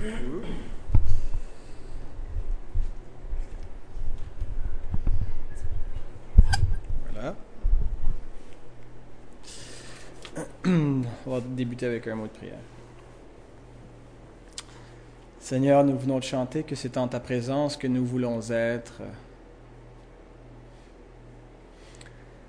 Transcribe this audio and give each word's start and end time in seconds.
Voilà. 0.00 0.16
On 10.64 11.02
va 11.26 11.40
débuter 11.40 11.84
avec 11.84 12.08
un 12.08 12.14
mot 12.14 12.24
de 12.24 12.30
prière. 12.30 12.56
Seigneur, 15.38 15.84
nous 15.84 15.98
venons 15.98 16.18
de 16.18 16.24
chanter 16.24 16.62
que 16.62 16.74
c'est 16.74 16.96
en 16.96 17.06
ta 17.06 17.20
présence 17.20 17.76
que 17.76 17.86
nous 17.86 18.06
voulons 18.06 18.40
être. 18.50 19.02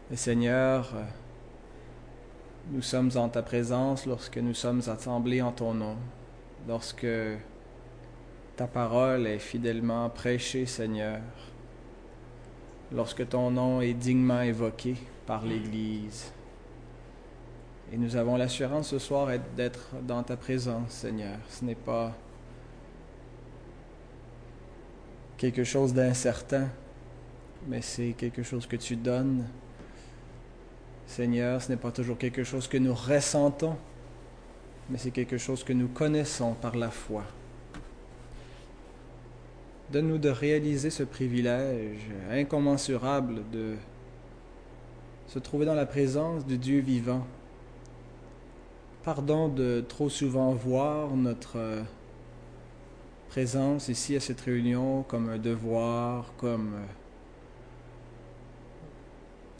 Et 0.09 0.15
Seigneur, 0.15 0.93
nous 2.69 2.81
sommes 2.81 3.11
en 3.15 3.27
ta 3.27 3.41
présence 3.41 4.05
lorsque 4.05 4.37
nous 4.37 4.53
sommes 4.53 4.81
assemblés 4.87 5.41
en 5.41 5.51
ton 5.51 5.73
nom, 5.73 5.97
lorsque 6.67 7.07
ta 8.55 8.67
parole 8.67 9.27
est 9.27 9.39
fidèlement 9.39 10.09
prêchée, 10.09 10.65
Seigneur, 10.65 11.19
lorsque 12.91 13.27
ton 13.27 13.51
nom 13.51 13.81
est 13.81 13.93
dignement 13.93 14.41
évoqué 14.41 14.95
par 15.25 15.45
l'Église. 15.45 16.31
Et 17.91 17.97
nous 17.97 18.15
avons 18.15 18.37
l'assurance 18.37 18.89
ce 18.89 18.99
soir 18.99 19.29
d'être 19.55 19.89
dans 20.03 20.23
ta 20.23 20.37
présence, 20.37 20.91
Seigneur. 20.91 21.37
Ce 21.49 21.65
n'est 21.65 21.75
pas 21.75 22.15
quelque 25.37 25.63
chose 25.63 25.93
d'incertain, 25.93 26.69
mais 27.67 27.81
c'est 27.81 28.13
quelque 28.17 28.43
chose 28.43 28.65
que 28.65 28.75
tu 28.75 28.95
donnes. 28.95 29.45
Seigneur, 31.05 31.61
ce 31.61 31.69
n'est 31.69 31.77
pas 31.77 31.91
toujours 31.91 32.17
quelque 32.17 32.43
chose 32.43 32.67
que 32.67 32.77
nous 32.77 32.93
ressentons, 32.93 33.75
mais 34.91 34.97
c'est 34.97 35.11
quelque 35.11 35.37
chose 35.37 35.63
que 35.63 35.71
nous 35.71 35.87
connaissons 35.87 36.53
par 36.53 36.75
la 36.75 36.91
foi. 36.91 37.23
Donne-nous 39.89 40.17
de 40.17 40.29
réaliser 40.29 40.89
ce 40.89 41.03
privilège 41.03 42.07
incommensurable 42.29 43.41
de 43.51 43.75
se 45.27 45.39
trouver 45.39 45.65
dans 45.65 45.75
la 45.75 45.85
présence 45.85 46.45
de 46.45 46.57
Dieu 46.57 46.81
vivant. 46.81 47.25
Pardon 49.03 49.47
de 49.47 49.83
trop 49.87 50.09
souvent 50.09 50.51
voir 50.51 51.15
notre 51.15 51.83
présence 53.29 53.87
ici 53.87 54.17
à 54.17 54.19
cette 54.19 54.41
réunion 54.41 55.03
comme 55.03 55.29
un 55.29 55.37
devoir, 55.37 56.33
comme 56.35 56.75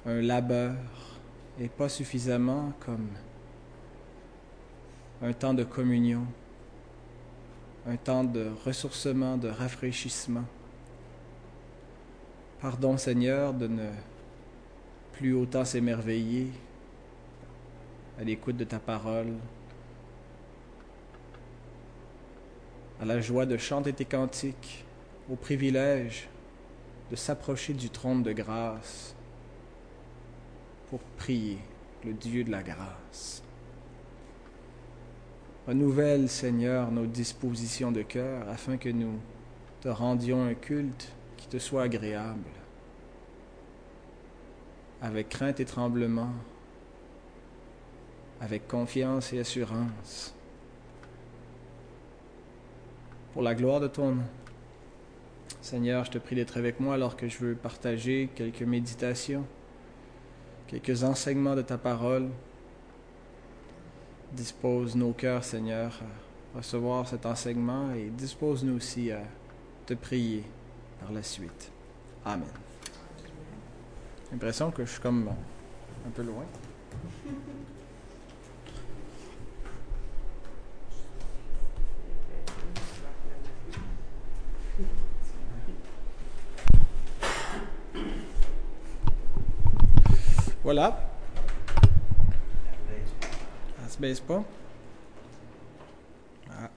un 0.06 0.22
labeur, 0.22 0.76
et 1.60 1.70
pas 1.70 1.88
suffisamment 1.88 2.74
comme 2.86 3.08
un 5.24 5.34
temps 5.34 5.54
de 5.54 5.64
communion, 5.64 6.26
un 7.88 7.96
temps 7.96 8.24
de 8.24 8.48
ressourcement, 8.66 9.38
de 9.38 9.50
rafraîchissement. 9.50 10.46
Pardon 12.60 12.98
Seigneur 12.98 13.54
de 13.54 13.68
ne 13.68 13.90
plus 15.14 15.34
autant 15.34 15.64
s'émerveiller 15.64 16.48
à 18.20 18.24
l'écoute 18.24 18.58
de 18.58 18.64
ta 18.64 18.80
parole, 18.80 19.34
à 23.00 23.06
la 23.06 23.22
joie 23.22 23.46
de 23.46 23.58
chanter 23.58 23.94
tes 23.94 24.06
cantiques, 24.06 24.86
au 25.30 25.36
privilège 25.36 26.30
de 27.12 27.16
s'approcher 27.16 27.74
du 27.74 27.90
trône 27.90 28.24
de 28.24 28.32
grâce 28.32 29.16
pour 30.90 31.00
prier 31.18 31.60
le 32.04 32.14
Dieu 32.14 32.44
de 32.44 32.52
la 32.52 32.64
grâce. 32.64 33.44
Renouvelle, 35.68 36.28
Seigneur, 36.28 36.92
nos 36.92 37.06
dispositions 37.06 37.92
de 37.92 38.02
cœur 38.02 38.50
afin 38.50 38.78
que 38.78 38.90
nous 38.90 39.20
te 39.82 39.90
rendions 39.90 40.44
un 40.44 40.56
culte 40.56 41.12
qui 41.38 41.48
te 41.48 41.60
soit 41.60 41.84
agréable, 41.84 42.50
avec 45.02 45.30
crainte 45.30 45.60
et 45.60 45.66
tremblement, 45.66 46.32
avec 48.40 48.68
confiance 48.68 49.34
et 49.34 49.40
assurance 49.40 50.34
pour 53.34 53.44
la 53.44 53.54
gloire 53.54 53.80
de 53.80 53.88
ton 53.88 54.16
nom. 54.16 54.24
Seigneur, 55.62 56.06
je 56.06 56.12
te 56.12 56.18
prie 56.18 56.36
d'être 56.36 56.58
avec 56.58 56.80
moi 56.80 56.96
alors 56.96 57.16
que 57.16 57.28
je 57.28 57.38
veux 57.38 57.54
partager 57.54 58.30
quelques 58.34 58.64
méditations, 58.64 59.46
quelques 60.66 61.04
enseignements 61.04 61.56
de 61.56 61.62
ta 61.62 61.78
parole. 61.78 62.30
Dispose 64.34 64.96
nos 64.96 65.12
cœurs, 65.12 65.44
Seigneur, 65.44 66.00
à 66.56 66.58
recevoir 66.60 67.08
cet 67.08 67.26
enseignement 67.26 67.94
et 67.94 68.10
dispose-nous 68.10 68.78
aussi 68.78 69.12
à 69.12 69.22
te 69.86 69.94
prier 69.94 70.44
par 71.02 71.12
la 71.12 71.22
suite. 71.22 71.70
Amen. 72.26 72.48
J'ai 74.26 74.32
l'impression 74.32 74.72
que 74.72 74.86
je 74.86 74.92
suis 74.92 75.02
comme 75.02 75.30
un 76.08 76.10
peu 76.12 76.24
loin. 76.24 76.46
Voilà. 90.64 91.11
Se 93.92 93.98
baisse 93.98 94.22
pas. 94.22 94.42
Ah. 96.50 96.70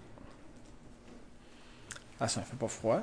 ah, 2.18 2.26
ça 2.26 2.40
ne 2.40 2.44
fait 2.44 2.56
pas 2.56 2.66
froid. 2.66 3.02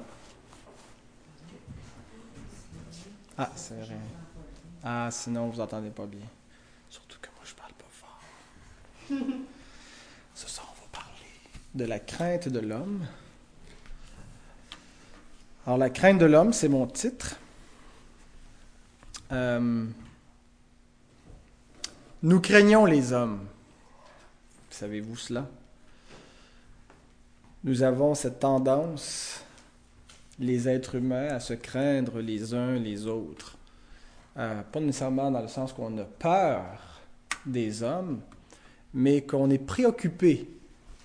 Ah, 3.38 3.50
c'est 3.56 3.80
vrai. 3.80 3.96
Ah, 4.84 5.08
sinon 5.12 5.48
vous 5.48 5.62
entendez 5.62 5.92
pas 5.92 6.06
bien. 6.08 6.28
Surtout 6.90 7.20
que 7.22 7.30
moi 7.30 7.46
je 7.46 7.54
parle 7.56 7.72
pas 7.72 7.86
fort. 7.90 8.20
Ce 10.36 10.50
soir, 10.50 10.68
on 10.78 10.82
va 10.82 10.88
parler 10.92 11.32
de 11.74 11.86
la 11.86 12.00
crainte 12.00 12.50
de 12.50 12.60
l'homme. 12.60 13.08
Alors, 15.66 15.78
la 15.78 15.90
crainte 15.90 16.18
de 16.18 16.26
l'homme, 16.26 16.52
c'est 16.52 16.68
mon 16.68 16.86
titre. 16.86 17.38
Euh, 19.32 19.86
nous 22.24 22.42
craignons 22.42 22.84
les 22.84 23.14
hommes. 23.14 23.48
Savez-vous 24.72 25.18
cela? 25.18 25.48
Nous 27.64 27.84
avons 27.84 28.16
cette 28.16 28.40
tendance, 28.40 29.44
les 30.40 30.68
êtres 30.68 30.96
humains, 30.96 31.28
à 31.28 31.40
se 31.40 31.54
craindre 31.54 32.20
les 32.20 32.54
uns 32.54 32.76
les 32.76 33.06
autres. 33.06 33.58
Euh, 34.38 34.62
pas 34.64 34.80
nécessairement 34.80 35.30
dans 35.30 35.42
le 35.42 35.50
sens 35.50 35.74
qu'on 35.74 35.96
a 35.98 36.06
peur 36.06 37.02
des 37.46 37.84
hommes, 37.84 38.22
mais 38.94 39.22
qu'on 39.22 39.50
est 39.50 39.64
préoccupé 39.64 40.48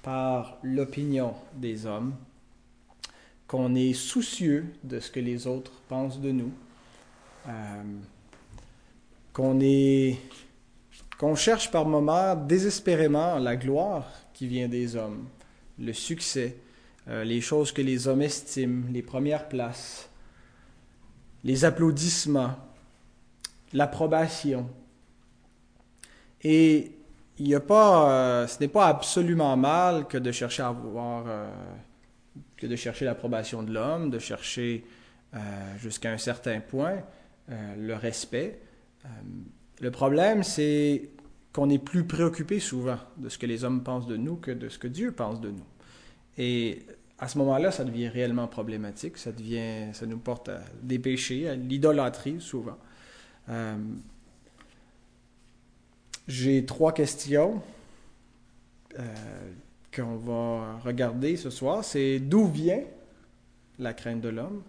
par 0.03 0.59
l'opinion 0.63 1.35
des 1.55 1.87
hommes, 1.87 2.15
qu'on 3.49 3.75
est 3.75 3.95
soucieux 3.95 4.67
de 4.85 5.01
ce 5.01 5.11
que 5.11 5.21
les 5.21 5.49
autres 5.49 5.73
pensent 5.89 6.21
de 6.21 6.31
nous, 6.31 6.53
euh, 7.49 7.83
qu'on 9.33 9.59
est 9.61 10.19
qu'on 11.19 11.35
cherche 11.35 11.71
par 11.71 11.87
moments 11.87 12.35
désespérément 12.35 13.39
la 13.39 13.57
gloire 13.57 14.05
qui 14.33 14.47
vient 14.47 14.69
des 14.69 14.97
hommes, 14.97 15.29
le 15.79 15.93
succès, 15.93 16.57
euh, 17.09 17.25
les 17.25 17.41
choses 17.41 17.73
que 17.73 17.83
les 17.83 18.09
hommes 18.09 18.23
estiment, 18.23 18.85
les 18.93 19.03
premières 19.03 19.49
places, 19.49 20.11
les 21.45 21.65
applaudissements, 21.65 22.57
l'approbation. 23.73 24.69
Et 26.43 26.93
y 27.39 27.55
a 27.55 27.61
pas, 27.61 28.11
euh, 28.11 28.47
ce 28.47 28.61
n'est 28.61 28.69
pas 28.69 28.89
absolument 28.89 29.57
mal 29.57 30.07
que 30.09 30.19
de 30.19 30.33
chercher 30.33 30.63
à 30.63 30.69
avoir, 30.69 31.25
euh, 31.27 31.49
que 32.57 32.67
de 32.67 32.77
chercher 32.77 33.05
l'approbation 33.05 33.63
de 33.63 33.73
l'homme, 33.73 34.11
de 34.11 34.19
chercher 34.19 34.85
jusqu'à 35.79 36.11
un 36.13 36.17
certain 36.17 36.61
point 36.61 37.03
le 37.49 37.93
respect. 37.93 38.59
Le 39.81 39.91
problème, 39.91 40.43
c'est 40.43 41.11
qu'on 41.53 41.71
est 41.71 41.79
plus 41.79 42.05
préoccupé 42.05 42.61
souvent 42.61 42.99
de 43.17 43.29
ce 43.29 43.39
que 43.39 43.47
les 43.47 43.65
hommes 43.65 43.83
pensent 43.83 44.07
de 44.07 44.17
nous 44.17 44.37
que 44.37 44.51
de 44.51 44.69
ce 44.69 44.79
que 44.79 44.89
Dieu 44.89 45.13
pense 45.13 45.41
de 45.41 45.51
nous. 45.51 45.65
Et 46.39 46.83
à 47.19 47.29
ce 47.29 47.39
moment-là, 47.39 47.71
ça 47.71 47.85
devient 47.85 48.09
réellement 48.09 48.47
problématique. 48.47 49.17
Ça, 49.17 49.31
nous 50.07 50.19
porte 50.19 50.49
à 50.49 50.61
des 50.83 50.99
péchés, 50.99 51.49
à 51.49 51.55
l'idolâtrie 51.55 52.41
souvent. 52.41 52.77
Euh, 53.49 53.77
j'ai 56.29 56.65
trois 56.67 56.93
questions 56.93 57.63
euh, 58.99 59.05
qu'on 59.95 60.17
va 60.17 60.79
regarder 60.85 61.37
ce 61.37 61.51
soir. 61.51 61.85
C'est 61.85 62.19
d'où 62.19 62.47
vient 62.47 62.83
la 63.79 63.95
crainte 63.95 64.21
de 64.21 64.29
l'homme? 64.29 64.63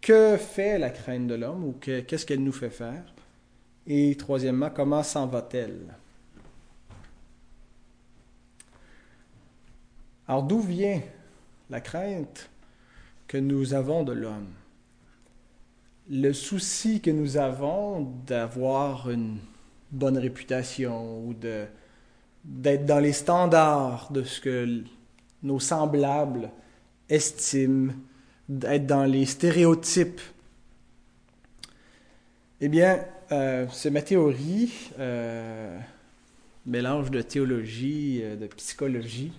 Que 0.00 0.36
fait 0.36 0.78
la 0.78 0.90
crainte 0.90 1.26
de 1.26 1.34
l'homme 1.34 1.64
ou 1.64 1.72
qu'est-ce 1.80 2.26
qu'elle 2.26 2.42
nous 2.42 2.52
fait 2.52 2.70
faire? 2.70 3.13
Et 3.86 4.14
troisièmement, 4.16 4.70
comment 4.70 5.02
s'en 5.02 5.26
va-t-elle? 5.26 5.94
Alors 10.26 10.42
d'où 10.42 10.60
vient 10.60 11.02
la 11.68 11.80
crainte 11.80 12.48
que 13.26 13.36
nous 13.36 13.74
avons 13.74 14.04
de 14.04 14.12
l'homme, 14.12 14.52
le 16.08 16.32
souci 16.32 17.00
que 17.00 17.10
nous 17.10 17.36
avons 17.36 18.12
d'avoir 18.26 19.10
une 19.10 19.38
bonne 19.90 20.16
réputation 20.16 21.26
ou 21.26 21.34
de, 21.34 21.66
d'être 22.44 22.86
dans 22.86 23.00
les 23.00 23.12
standards 23.12 24.10
de 24.12 24.22
ce 24.22 24.40
que 24.40 24.84
nos 25.42 25.60
semblables 25.60 26.50
estiment, 27.08 27.92
d'être 28.48 28.86
dans 28.86 29.04
les 29.04 29.26
stéréotypes. 29.26 30.20
Eh 32.60 32.68
bien, 32.68 33.04
euh, 33.34 33.66
c'est 33.72 33.90
ma 33.90 34.02
théorie, 34.02 34.90
euh, 34.98 35.76
mélange 36.66 37.10
de 37.10 37.20
théologie, 37.20 38.20
euh, 38.22 38.36
de 38.36 38.46
psychologie, 38.46 39.32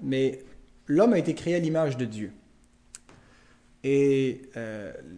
mais 0.00 0.40
l'homme 0.86 1.12
a 1.12 1.18
été 1.18 1.34
créé 1.34 1.56
à 1.56 1.58
l'image 1.58 1.96
de 1.96 2.04
Dieu. 2.04 2.30
Et 3.82 4.42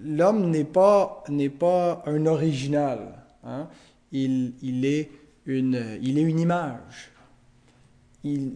l'homme 0.03 0.51
n'est 0.51 0.65
pas, 0.65 1.23
n'est 1.29 1.51
pas 1.51 2.03
un 2.07 2.25
original. 2.25 3.13
Hein? 3.45 3.69
Il, 4.13 4.55
il, 4.63 4.87
est 4.87 5.11
une, 5.45 5.99
il 6.01 6.19
est 6.19 6.23
une 6.23 6.41
image. 6.41 7.11
Il, 8.25 8.53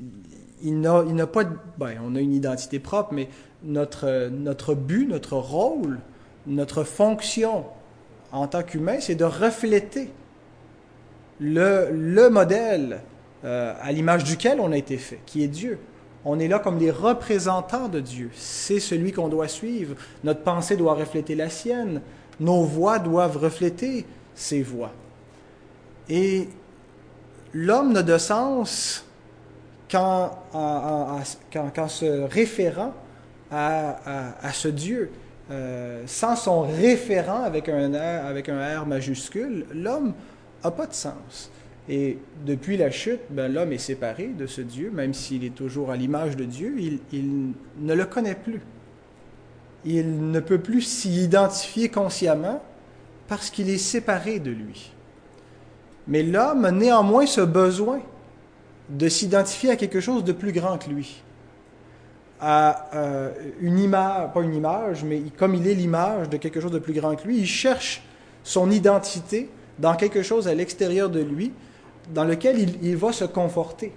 il 0.62 0.80
n'a 0.80 1.26
pas... 1.26 1.44
Ben, 1.76 2.00
on 2.02 2.16
a 2.16 2.20
une 2.20 2.32
identité 2.32 2.78
propre, 2.78 3.12
mais 3.12 3.28
notre, 3.62 4.30
notre 4.30 4.74
but, 4.74 5.06
notre 5.06 5.36
rôle, 5.36 6.00
notre 6.46 6.84
fonction 6.84 7.66
en 8.32 8.46
tant 8.46 8.62
qu'humain, 8.62 8.96
c'est 9.00 9.14
de 9.14 9.24
refléter 9.24 10.10
le, 11.40 11.88
le 11.92 12.28
modèle 12.28 13.00
euh, 13.44 13.72
à 13.80 13.90
l'image 13.90 14.24
duquel 14.24 14.60
on 14.60 14.70
a 14.72 14.76
été 14.76 14.98
fait, 14.98 15.20
qui 15.24 15.42
est 15.42 15.48
Dieu. 15.48 15.78
On 16.26 16.38
est 16.38 16.48
là 16.48 16.58
comme 16.58 16.78
les 16.78 16.90
représentants 16.90 17.88
de 17.88 18.00
Dieu. 18.00 18.30
C'est 18.34 18.80
celui 18.80 19.12
qu'on 19.12 19.28
doit 19.28 19.48
suivre. 19.48 19.96
Notre 20.24 20.42
pensée 20.42 20.76
doit 20.76 20.94
refléter 20.94 21.34
la 21.34 21.48
sienne. 21.48 22.02
Nos 22.38 22.62
voix 22.62 22.98
doivent 22.98 23.38
refléter 23.38 24.04
ses 24.34 24.62
voix. 24.62 24.92
Et 26.10 26.48
l'homme 27.54 27.92
n'a 27.92 28.02
de 28.02 28.18
sens 28.18 29.06
qu'en, 29.90 30.30
se 31.88 32.22
référant 32.24 32.92
à, 33.50 34.52
ce 34.52 34.68
Dieu. 34.68 35.10
Euh, 35.50 36.02
sans 36.06 36.36
son 36.36 36.62
référent 36.62 37.42
avec 37.42 37.68
un, 37.68 37.90
R, 37.90 38.26
avec 38.26 38.48
un 38.48 38.80
R 38.80 38.86
majuscule, 38.86 39.66
l'homme 39.74 40.12
n'a 40.62 40.70
pas 40.70 40.86
de 40.86 40.94
sens. 40.94 41.50
Et 41.88 42.18
depuis 42.46 42.76
la 42.76 42.92
chute, 42.92 43.20
ben, 43.30 43.52
l'homme 43.52 43.72
est 43.72 43.78
séparé 43.78 44.28
de 44.28 44.46
ce 44.46 44.60
Dieu, 44.60 44.92
même 44.94 45.12
s'il 45.12 45.44
est 45.44 45.54
toujours 45.54 45.90
à 45.90 45.96
l'image 45.96 46.36
de 46.36 46.44
Dieu, 46.44 46.76
il, 46.78 47.00
il, 47.12 47.52
ne 47.80 47.94
le 47.94 48.04
connaît 48.04 48.36
plus. 48.36 48.60
Il 49.84 50.30
ne 50.30 50.38
peut 50.38 50.60
plus 50.60 50.82
s'y 50.82 51.24
identifier 51.24 51.88
consciemment 51.88 52.62
parce 53.26 53.50
qu'il 53.50 53.70
est 53.70 53.78
séparé 53.78 54.38
de 54.38 54.52
lui. 54.52 54.92
Mais 56.06 56.22
l'homme 56.22 56.64
a 56.64 56.70
néanmoins 56.70 57.26
ce 57.26 57.40
besoin 57.40 58.00
de 58.88 59.08
s'identifier 59.08 59.70
à 59.70 59.76
quelque 59.76 60.00
chose 60.00 60.22
de 60.22 60.32
plus 60.32 60.52
grand 60.52 60.78
que 60.78 60.90
lui, 60.90 61.22
à 62.40 62.86
euh, 62.94 63.30
une 63.60 63.78
image, 63.78 64.32
pas 64.32 64.40
une 64.40 64.54
image, 64.54 65.04
mais 65.04 65.22
comme 65.36 65.54
il 65.54 65.66
est 65.66 65.74
l'image 65.74 66.28
de 66.28 66.38
quelque 66.38 66.60
chose 66.60 66.70
de 66.70 66.78
plus 66.78 66.94
grand 66.94 67.14
que 67.14 67.26
lui, 67.26 67.38
il 67.38 67.46
cherche 67.46 68.02
son 68.42 68.70
identité 68.70 69.50
dans 69.78 69.94
quelque 69.94 70.22
chose 70.22 70.48
à 70.48 70.54
l'extérieur 70.54 71.10
de 71.10 71.20
lui, 71.20 71.52
dans 72.12 72.24
lequel 72.24 72.58
il, 72.82 72.96
va 72.96 73.12
se 73.12 73.24
conforter. 73.24 73.92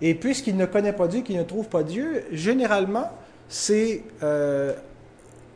Et 0.00 0.14
puisqu'il 0.14 0.56
ne 0.56 0.66
connaît 0.66 0.92
pas 0.92 1.08
Dieu, 1.08 1.20
qu'il 1.20 1.36
ne 1.36 1.42
trouve 1.42 1.68
pas 1.68 1.82
Dieu, 1.82 2.24
généralement, 2.30 3.10
c'est 3.48 4.02
euh, 4.22 4.72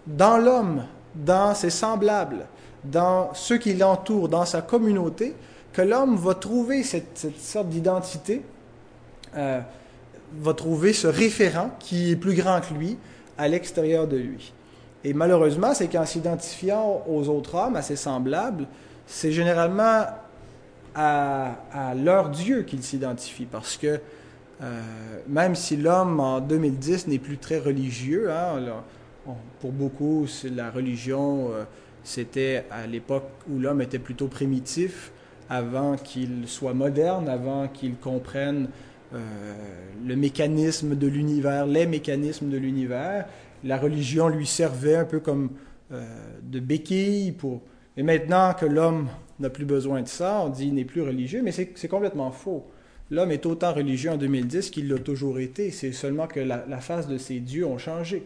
dans 0.06 0.38
l'homme, 0.38 0.84
dans 1.14 1.54
ses 1.54 1.70
semblables, 1.70 2.46
dans 2.84 3.32
ceux 3.34 3.58
qui 3.58 3.74
l'entourent, 3.74 4.28
dans 4.28 4.44
sa 4.44 4.62
communauté, 4.62 5.34
que 5.72 5.82
l'homme 5.82 6.16
va 6.16 6.34
trouver 6.34 6.82
cette 6.82 7.28
sorte 7.38 7.68
d'identité 7.68 8.42
euh, 9.36 9.60
va 10.40 10.54
trouver 10.54 10.92
ce 10.92 11.06
référent 11.06 11.70
qui 11.78 12.12
est 12.12 12.16
plus 12.16 12.34
grand 12.34 12.60
que 12.60 12.74
lui 12.74 12.98
à 13.36 13.48
l'extérieur 13.48 14.06
de 14.06 14.16
lui. 14.16 14.52
Et 15.04 15.14
malheureusement, 15.14 15.74
c'est 15.74 15.88
qu'en 15.88 16.04
s'identifiant 16.04 17.04
aux 17.08 17.28
autres 17.28 17.54
hommes, 17.54 17.76
à 17.76 17.82
ses 17.82 17.96
semblables, 17.96 18.66
c'est 19.06 19.32
généralement 19.32 20.06
à, 20.94 21.94
leur 21.96 22.30
Dieu 22.30 22.62
qu'il 22.62 22.82
s'identifie. 22.82 23.46
Parce 23.46 23.76
que 23.76 24.00
euh, 24.60 24.80
même 25.28 25.54
si 25.54 25.76
l'homme 25.76 26.18
en 26.18 26.40
2010 26.40 27.06
n'est 27.06 27.18
plus 27.18 27.38
très 27.38 27.58
religieux, 27.58 28.30
hein, 28.30 28.60
pour 29.60 29.70
beaucoup, 29.70 30.26
la 30.52 30.70
religion, 30.70 31.50
euh, 31.52 31.64
c'était 32.02 32.64
à 32.70 32.86
l'époque 32.86 33.28
où 33.48 33.60
l'homme 33.60 33.80
était 33.80 34.00
plutôt 34.00 34.26
primitif, 34.26 35.12
avant 35.48 35.96
qu'il 35.96 36.46
soit 36.46 36.74
moderne, 36.74 37.28
avant 37.28 37.68
qu'il 37.68 37.96
comprenne 37.96 38.68
le 39.12 40.16
mécanisme 40.16 40.94
de 40.94 41.06
l'univers, 41.06 41.66
les 41.66 41.86
mécanismes 41.86 42.48
de 42.50 42.58
l'univers. 42.58 43.26
La 43.64 43.78
religion 43.78 44.28
lui 44.28 44.46
servait 44.46 44.96
un 44.96 45.04
peu 45.04 45.20
comme 45.20 45.50
euh, 45.92 46.04
de 46.42 46.60
béquille 46.60 47.32
pour... 47.32 47.62
Et 47.96 48.02
maintenant 48.02 48.54
que 48.54 48.66
l'homme 48.66 49.08
n'a 49.40 49.50
plus 49.50 49.64
besoin 49.64 50.02
de 50.02 50.08
ça, 50.08 50.42
on 50.44 50.50
dit 50.50 50.66
qu'il 50.66 50.74
n'est 50.74 50.84
plus 50.84 51.02
religieux, 51.02 51.40
mais 51.42 51.50
c'est 51.50 51.88
complètement 51.88 52.30
faux. 52.30 52.64
L'homme 53.10 53.32
est 53.32 53.46
autant 53.46 53.72
religieux 53.72 54.10
en 54.10 54.16
2010 54.16 54.70
qu'il 54.70 54.88
l'a 54.88 54.98
toujours 54.98 55.40
été. 55.40 55.70
C'est 55.70 55.92
seulement 55.92 56.26
que 56.26 56.40
la, 56.40 56.80
face 56.80 57.08
de 57.08 57.18
ses 57.18 57.40
dieux 57.40 57.66
ont 57.66 57.78
changé. 57.78 58.24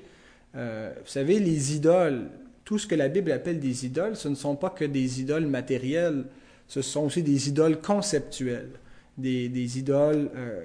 Euh, 0.57 0.93
vous 0.95 1.09
savez, 1.09 1.39
les 1.39 1.75
idoles, 1.77 2.29
tout 2.65 2.79
ce 2.79 2.87
que 2.87 2.95
la 2.95 3.09
Bible 3.09 3.33
appelle 3.33 3.61
des 3.61 3.87
idoles, 3.87 4.17
ce 4.17 4.29
ne 4.29 4.35
sont 4.35 4.57
pas 4.57 4.71
que 4.71 4.85
des 4.85 5.21
idoles 5.21 5.47
matérielles, 5.47 6.25
ce 6.67 6.83
sont 6.83 7.07
aussi 7.07 7.23
des 7.23 7.49
idoles 7.49 7.81
conceptuelles 7.81 8.71
des, 9.19 9.79
idoles 9.79 10.31
euh, 10.35 10.65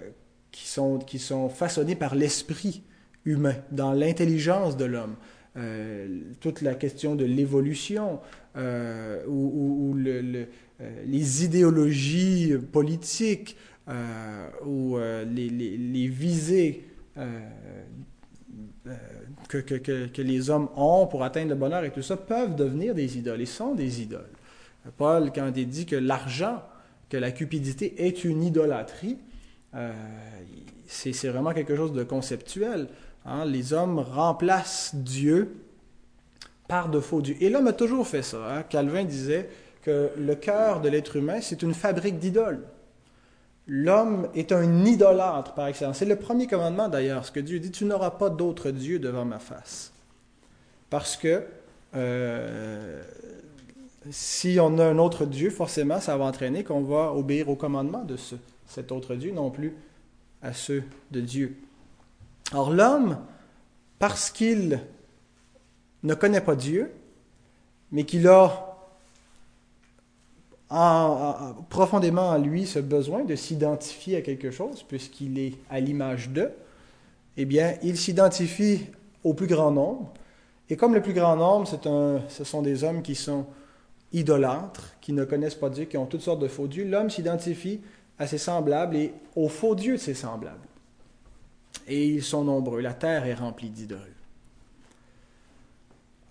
qui, 0.51 0.67
sont, 0.67 0.99
qui 0.99 1.19
sont 1.19 1.49
façonnées 1.49 1.95
par 1.95 2.15
l'esprit 2.15 2.83
humain, 3.25 3.55
dans 3.71 3.93
l'intelligence 3.93 4.77
de 4.77 4.85
l'homme. 4.85 5.15
Euh, 5.57 6.19
toute 6.39 6.61
la 6.61 6.75
question 6.75 7.15
de 7.15 7.25
l'évolution 7.25 8.19
euh, 8.55 9.25
ou, 9.27 9.95
les 9.97 11.43
idéologies 11.43 12.53
politiques 12.71 13.57
ou 14.65 14.97
les, 14.97 15.49
les, 15.49 16.07
visées 16.07 16.85
que, 19.49 19.57
que, 19.57 20.07
que, 20.07 20.21
les 20.21 20.49
hommes 20.51 20.69
ont 20.75 21.07
pour 21.07 21.23
atteindre 21.23 21.49
le 21.49 21.55
bonheur 21.55 21.83
et 21.83 21.91
tout 21.91 22.03
ça 22.03 22.17
peuvent 22.17 22.55
devenir 22.55 22.93
des 22.93 23.17
idoles 23.17 23.41
et 23.41 23.47
sont 23.47 23.73
des 23.73 24.01
idoles. 24.01 24.29
Paul, 24.97 25.31
quand 25.33 25.51
il 25.55 25.67
dit 25.67 25.87
que 25.87 25.95
l'argent 25.95 26.61
que 27.09 27.17
la 27.17 27.31
cupidité 27.31 28.05
est 28.05 28.23
une 28.23 28.43
idolâtrie, 28.43 29.17
euh, 29.75 29.91
c'est 30.87 31.11
vraiment 31.27 31.53
quelque 31.53 31.75
chose 31.75 31.93
de 31.93 32.03
conceptuel. 32.03 32.87
Hein. 33.25 33.45
Les 33.45 33.73
hommes 33.73 33.99
remplacent 33.99 34.95
Dieu 34.95 35.55
par 36.67 36.89
de 36.89 36.99
faux 36.99 37.21
dieux. 37.21 37.37
Et 37.41 37.49
l'homme 37.49 37.67
a 37.67 37.73
toujours 37.73 38.07
fait 38.07 38.21
ça. 38.21 38.37
Hein. 38.49 38.63
Calvin 38.63 39.03
disait 39.03 39.49
que 39.83 40.09
le 40.17 40.35
cœur 40.35 40.81
de 40.81 40.89
l'être 40.89 41.15
humain, 41.15 41.39
c'est 41.41 41.61
une 41.61 41.73
fabrique 41.73 42.19
d'idoles. 42.19 42.63
L'homme 43.67 44.29
est 44.33 44.51
un 44.53 44.85
idolâtre 44.85 45.53
par 45.53 45.67
excellence. 45.67 45.97
C'est 45.97 46.05
le 46.05 46.15
premier 46.15 46.47
commandement 46.47 46.87
d'ailleurs, 46.87 47.25
ce 47.25 47.31
que 47.31 47.39
Dieu 47.39 47.59
dit, 47.59 47.71
tu 47.71 47.85
n'auras 47.85 48.11
pas 48.11 48.29
d'autre 48.29 48.71
Dieu 48.71 48.99
devant 48.99 49.25
ma 49.25 49.39
face. 49.39 49.91
Parce 50.89 51.17
que 51.17 51.43
euh, 51.95 53.03
si 54.11 54.57
on 54.59 54.77
a 54.77 54.85
un 54.85 54.97
autre 54.97 55.25
Dieu, 55.25 55.49
forcément, 55.49 55.99
ça 55.99 56.17
va 56.17 56.25
entraîner 56.25 56.63
qu'on 56.63 56.81
va 56.81 57.13
obéir 57.13 57.49
au 57.49 57.55
commandement 57.55 58.03
de 58.03 58.17
ce, 58.17 58.35
cet 58.67 58.91
autre 58.91 59.15
Dieu, 59.15 59.31
non 59.31 59.49
plus 59.49 59.75
à 60.41 60.53
ceux 60.53 60.83
de 61.11 61.21
Dieu. 61.21 61.57
Or, 62.53 62.71
l'homme, 62.71 63.19
parce 63.99 64.29
qu'il 64.29 64.79
ne 66.03 66.13
connaît 66.13 66.41
pas 66.41 66.55
Dieu, 66.55 66.91
mais 67.91 68.03
qu'il 68.03 68.27
a 68.27 68.63
profondément 71.69 72.29
en 72.29 72.37
lui 72.37 72.65
ce 72.65 72.79
besoin 72.79 73.23
de 73.23 73.35
s'identifier 73.35 74.17
à 74.17 74.21
quelque 74.21 74.51
chose, 74.51 74.83
puisqu'il 74.83 75.39
est 75.39 75.53
à 75.69 75.79
l'image 75.79 76.29
d'eux, 76.29 76.51
eh 77.37 77.45
bien, 77.45 77.75
il 77.83 77.97
s'identifie 77.97 78.85
au 79.23 79.33
plus 79.33 79.47
grand 79.47 79.71
nombre. 79.71 80.13
Et 80.69 80.75
comme 80.75 80.93
le 80.93 81.01
plus 81.01 81.13
grand 81.13 81.35
nombre, 81.35 81.67
ce 82.29 82.43
sont 82.43 82.61
des 82.61 82.83
hommes 82.83 83.01
qui 83.01 83.15
sont 83.15 83.45
idolâtres, 84.13 84.95
qui 85.01 85.13
ne 85.13 85.25
connaissent 85.25 85.55
pas 85.55 85.69
Dieu, 85.69 85.85
qui 85.85 85.97
ont 85.97 86.05
toutes 86.05 86.21
sortes 86.21 86.41
de 86.41 86.47
faux 86.47 86.67
dieux, 86.67 86.85
l'homme 86.85 87.09
s'identifie 87.09 87.81
à 88.19 88.27
ses 88.27 88.37
semblables 88.37 88.95
et 88.95 89.13
aux 89.35 89.49
faux 89.49 89.75
dieux 89.75 89.93
de 89.93 90.01
ses 90.01 90.13
semblables. 90.13 90.57
Et 91.87 92.07
ils 92.07 92.23
sont 92.23 92.43
nombreux. 92.43 92.81
La 92.81 92.93
terre 92.93 93.25
est 93.25 93.33
remplie 93.33 93.69
d'idoles. 93.69 93.99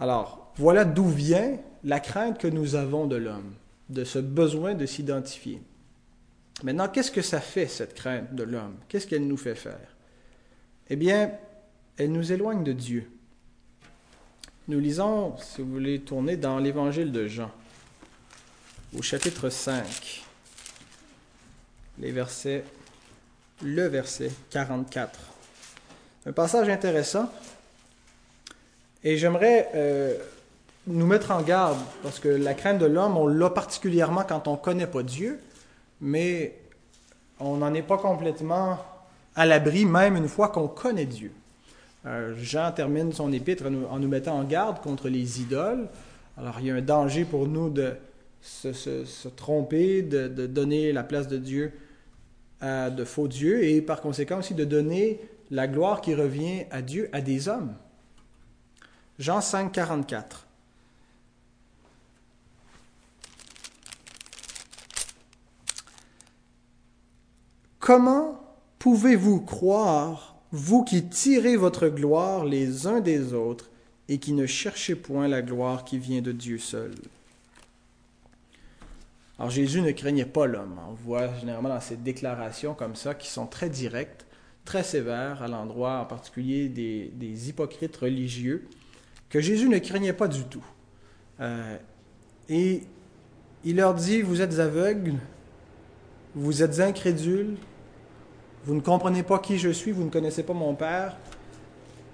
Alors, 0.00 0.52
voilà 0.56 0.84
d'où 0.84 1.08
vient 1.08 1.56
la 1.84 2.00
crainte 2.00 2.38
que 2.38 2.48
nous 2.48 2.74
avons 2.74 3.06
de 3.06 3.16
l'homme, 3.16 3.54
de 3.88 4.04
ce 4.04 4.18
besoin 4.18 4.74
de 4.74 4.86
s'identifier. 4.86 5.62
Maintenant, 6.62 6.88
qu'est-ce 6.88 7.10
que 7.10 7.22
ça 7.22 7.40
fait, 7.40 7.66
cette 7.66 7.94
crainte 7.94 8.34
de 8.34 8.42
l'homme? 8.42 8.76
Qu'est-ce 8.88 9.06
qu'elle 9.06 9.26
nous 9.26 9.36
fait 9.36 9.54
faire? 9.54 9.96
Eh 10.88 10.96
bien, 10.96 11.32
elle 11.96 12.12
nous 12.12 12.32
éloigne 12.32 12.64
de 12.64 12.72
Dieu. 12.72 13.10
Nous 14.68 14.80
lisons, 14.80 15.36
si 15.38 15.62
vous 15.62 15.70
voulez 15.70 16.00
tourner, 16.00 16.36
dans 16.36 16.58
l'évangile 16.58 17.12
de 17.12 17.26
Jean, 17.26 17.50
au 18.96 19.02
chapitre 19.02 19.50
5, 19.50 20.24
les 21.98 22.12
versets, 22.12 22.64
le 23.62 23.86
verset 23.88 24.30
44. 24.50 25.18
Un 26.26 26.32
passage 26.32 26.68
intéressant. 26.68 27.30
Et 29.04 29.18
j'aimerais 29.18 29.68
euh, 29.74 30.16
nous 30.86 31.06
mettre 31.06 31.30
en 31.30 31.42
garde, 31.42 31.78
parce 32.02 32.18
que 32.18 32.28
la 32.28 32.54
crainte 32.54 32.78
de 32.78 32.86
l'homme, 32.86 33.16
on 33.16 33.26
l'a 33.26 33.50
particulièrement 33.50 34.24
quand 34.24 34.48
on 34.48 34.52
ne 34.52 34.56
connaît 34.56 34.86
pas 34.86 35.02
Dieu, 35.02 35.40
mais 36.00 36.58
on 37.38 37.56
n'en 37.56 37.74
est 37.74 37.82
pas 37.82 37.98
complètement 37.98 38.78
à 39.34 39.44
l'abri, 39.44 39.84
même 39.84 40.16
une 40.16 40.28
fois 40.28 40.48
qu'on 40.48 40.68
connaît 40.68 41.04
Dieu. 41.04 41.32
Euh, 42.06 42.34
Jean 42.38 42.72
termine 42.72 43.12
son 43.12 43.30
épître 43.32 43.64
en 43.66 43.98
nous, 43.98 44.08
mettant 44.08 44.38
en 44.38 44.44
garde 44.44 44.80
contre 44.80 45.08
les 45.08 45.42
idoles. 45.42 45.86
Alors 46.38 46.56
il 46.60 46.66
y 46.66 46.70
a 46.70 46.74
un 46.74 46.80
danger 46.80 47.24
pour 47.24 47.46
nous 47.46 47.68
de 47.68 47.94
se, 48.46 49.28
tromper, 49.28 50.02
de, 50.02 50.28
de, 50.28 50.46
donner 50.46 50.92
la 50.92 51.02
place 51.02 51.28
de 51.28 51.36
Dieu 51.36 51.72
à 52.60 52.90
de 52.90 53.04
faux 53.04 53.28
dieux 53.28 53.64
et 53.64 53.82
par 53.82 54.00
conséquent 54.00 54.38
aussi 54.38 54.54
de 54.54 54.64
donner 54.64 55.20
la 55.50 55.68
gloire 55.68 56.00
qui 56.00 56.14
revient 56.14 56.64
à 56.70 56.82
Dieu 56.82 57.08
à 57.12 57.20
des 57.20 57.48
hommes. 57.48 57.74
Jean 59.18 59.40
5, 59.40 59.72
44. 59.72 60.46
Comment 67.78 68.40
pouvez-vous 68.78 69.40
croire, 69.40 70.36
vous 70.50 70.82
qui 70.82 71.08
tirez 71.08 71.56
votre 71.56 71.88
gloire 71.88 72.44
les 72.44 72.86
uns 72.86 73.00
des 73.00 73.32
autres 73.32 73.70
et 74.08 74.18
qui 74.18 74.32
ne 74.32 74.46
cherchez 74.46 74.96
point 74.96 75.28
la 75.28 75.42
gloire 75.42 75.84
qui 75.84 75.98
vient 75.98 76.20
de 76.20 76.32
Dieu 76.32 76.58
seul? 76.58 76.92
Alors 79.38 79.50
Jésus 79.50 79.82
ne 79.82 79.90
craignait 79.92 80.24
pas 80.24 80.46
l'homme. 80.46 80.78
On 80.88 80.94
voit 80.94 81.34
généralement 81.34 81.68
dans 81.68 81.80
ces 81.80 81.96
déclarations 81.96 82.74
comme 82.74 82.96
ça 82.96 83.14
qui 83.14 83.28
sont 83.28 83.46
très 83.46 83.68
directes, 83.68 84.26
très 84.64 84.82
sévères 84.82 85.42
à 85.42 85.48
l'endroit 85.48 85.98
en 86.00 86.06
particulier 86.06 86.68
des, 86.68 87.48
hypocrites 87.48 87.96
religieux, 87.96 88.66
que 89.28 89.40
Jésus 89.40 89.68
ne 89.68 89.78
craignait 89.78 90.14
pas 90.14 90.28
du 90.28 90.44
tout. 90.44 90.64
Euh, 91.40 91.76
et 92.48 92.82
il 93.64 93.76
leur 93.76 93.94
dit, 93.94 94.22
vous 94.22 94.40
êtes 94.40 94.58
aveugles, 94.58 95.14
vous 96.34 96.62
êtes 96.62 96.80
incrédules, 96.80 97.56
vous 98.64 98.74
ne 98.74 98.80
comprenez 98.80 99.22
pas 99.22 99.38
qui 99.38 99.58
je 99.58 99.70
suis, 99.70 99.92
vous 99.92 100.04
ne 100.04 100.10
connaissez 100.10 100.42
pas 100.44 100.54
mon 100.54 100.74
Père. 100.74 101.16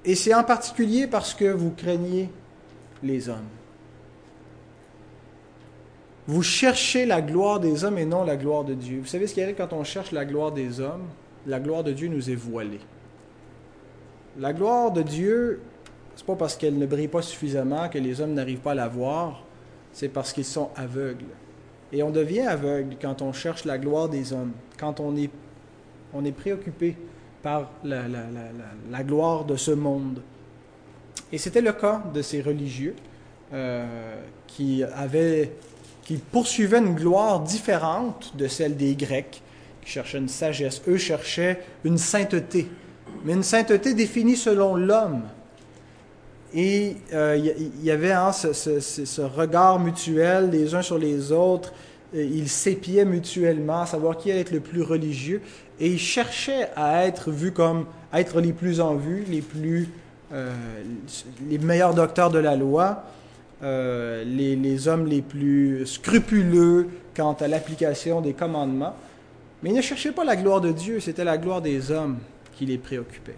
Et 0.05 0.17
c'est 0.17 0.35
en 0.35 0.43
particulier 0.43 1.07
parce 1.07 1.35
que 1.35 1.45
vous 1.45 1.71
craignez 1.71 2.29
les 3.03 3.29
hommes. 3.29 3.49
Vous 6.27 6.43
cherchez 6.43 7.05
la 7.05 7.21
gloire 7.21 7.61
des 7.61 7.85
hommes 7.85 7.99
et 7.99 8.05
non 8.05 8.25
la 8.25 8.37
gloire 8.37 8.65
de 8.65 8.75
Dieu. 8.75 9.01
Vous 9.01 9.07
savez 9.07 9.27
ce 9.27 9.35
qui 9.35 9.43
arrive 9.43 9.57
quand 9.57 9.73
on 9.73 9.85
cherche 9.85 10.13
la 10.13 10.25
gloire 10.25 10.53
des 10.53 10.81
hommes 10.81 11.05
La 11.47 11.59
gloire 11.59 11.83
de 11.83 11.93
Dieu 11.93 12.09
nous 12.09 12.31
est 12.31 12.37
voilée. 12.37 12.81
La 14.39 14.53
gloire 14.53 14.93
de 14.93 15.03
Dieu, 15.03 15.61
c'est 16.15 16.25
pas 16.25 16.37
parce 16.37 16.57
qu'elle 16.57 16.79
ne 16.79 16.87
brille 16.87 17.09
pas 17.09 17.23
suffisamment 17.23 17.89
que 17.89 17.99
les 17.99 18.21
hommes 18.21 18.35
n'arrivent 18.35 18.61
pas 18.61 18.71
à 18.71 18.77
la 18.77 18.89
voir, 18.89 19.43
c'est 19.93 20.09
parce 20.09 20.33
qu'ils 20.33 20.45
sont 20.45 20.71
aveugles. 20.77 21.25
Et 21.93 22.03
on 22.03 22.11
devient 22.11 22.41
aveugle 22.41 22.97
quand 23.01 23.21
on 23.21 23.33
cherche 23.33 23.65
la 23.65 23.77
gloire 23.77 24.09
des 24.09 24.33
hommes, 24.33 24.53
quand 24.79 25.01
on 25.01 25.15
est 25.17 26.33
préoccupé 26.33 26.97
par 27.43 27.71
la, 27.85 29.03
gloire 29.03 29.45
de 29.45 29.57
ce 29.57 29.73
monde. 29.73 30.23
Et 31.33 31.39
c'était 31.39 31.61
le 31.61 31.73
cas 31.73 32.03
de 32.15 32.23
ces 32.23 32.41
religieux 32.41 32.95
euh, 33.53 34.17
qui, 34.47 34.83
avaient, 34.85 35.53
qui 36.13 36.19
poursuivaient 36.19 36.79
une 36.79 36.95
gloire 36.95 37.41
différente 37.41 38.35
de 38.37 38.47
celle 38.47 38.77
des 38.77 38.95
Grecs, 38.95 39.43
qui 39.83 39.93
cherchaient 39.93 40.19
une 40.19 40.29
sagesse. 40.29 40.83
Eux 40.87 40.99
cherchaient 40.99 41.61
une 41.85 41.97
sainteté, 41.97 42.69
mais 43.25 43.33
une 43.33 43.43
sainteté 43.43 43.95
définie 43.95 44.37
selon 44.37 44.77
l'homme. 44.77 45.23
Et 46.53 46.97
il 47.11 47.15
euh, 47.15 47.55
y, 47.83 47.91
avait 47.91 48.13
hein, 48.13 48.31
ce, 48.33 49.23
regard 49.23 49.81
mutuel 49.81 50.51
les 50.51 50.75
uns 50.75 50.83
sur 50.83 50.99
les 50.99 51.33
autres. 51.33 51.73
Ils 52.13 52.51
s'épiaient 52.51 53.07
mutuellement, 53.07 53.81
à 53.81 53.87
savoir 53.87 54.19
qui 54.19 54.31
allait 54.31 54.41
être 54.41 54.51
le 54.51 54.61
plus 54.61 54.83
religieux 54.83 55.41
et 55.81 55.89
ils 55.89 55.99
cherchaient 55.99 56.69
à 56.77 57.07
être 57.07 57.31
vus 57.31 57.53
comme 57.53 57.87
être 58.13 58.43
les 58.43 58.53
plus 58.53 58.83
en 58.83 58.97
vue, 58.97 59.25
les 59.31 59.41
plus 59.41 59.89
euh, 60.35 60.53
les 61.49 61.57
meilleurs 61.57 61.95
docteurs 61.95 62.29
de 62.29 62.39
la 62.39 62.55
loi, 62.55 63.05
euh, 63.63 64.25
les, 64.25 64.89
hommes 64.89 65.07
les 65.07 65.23
plus 65.23 65.87
scrupuleux 65.87 66.89
quant 67.15 67.35
à 67.35 67.47
l'application 67.47 68.21
des 68.21 68.33
commandements. 68.33 68.97
Mais 69.63 69.71
ils 69.71 69.77
ne 69.77 69.83
cherchaient 69.83 70.13
pas 70.13 70.25
la 70.25 70.35
gloire 70.35 70.61
de 70.61 70.73
Dieu, 70.73 70.99
c'était 70.99 71.25
la 71.25 71.39
gloire 71.39 71.63
des 71.63 71.93
hommes 71.93 72.19
qui 72.53 72.67
les 72.67 72.79
préoccupait. 72.79 73.37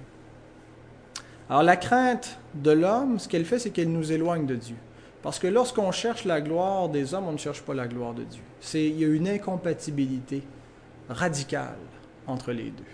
Alors 1.50 1.62
la 1.62 1.76
crainte 1.76 2.38
de 2.54 2.70
l'homme, 2.70 3.18
ce 3.18 3.28
qu'elle 3.28 3.44
fait, 3.44 3.58
c'est 3.58 3.70
qu'elle 3.70 3.92
nous 3.92 4.12
éloigne 4.12 4.46
de 4.46 4.54
Dieu. 4.54 4.76
Parce 5.22 5.38
que 5.38 5.46
lorsqu'on 5.46 5.92
cherche 5.92 6.24
la 6.24 6.40
gloire 6.40 6.88
des 6.88 7.12
hommes, 7.12 7.28
on 7.28 7.32
ne 7.32 7.38
cherche 7.38 7.62
pas 7.62 7.74
la 7.74 7.86
gloire 7.86 8.14
de 8.14 8.24
Dieu. 8.24 8.42
C'est, 8.60 8.84
il 8.84 8.98
y 8.98 9.04
a 9.04 9.08
une 9.08 9.28
incompatibilité 9.28 10.42
radicale 11.08 11.76
entre 12.26 12.52
les 12.52 12.70
deux. 12.70 12.84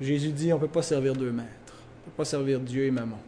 Jésus 0.00 0.32
dit 0.32 0.52
on 0.52 0.56
ne 0.56 0.60
peut 0.60 0.68
pas 0.68 0.82
servir 0.82 1.14
deux 1.14 1.30
maîtres. 1.30 1.48
On 1.74 2.00
ne 2.00 2.04
peut 2.06 2.16
pas 2.16 2.24
servir 2.24 2.60
Dieu 2.60 2.84
et 2.84 2.90
maman. 2.90 3.18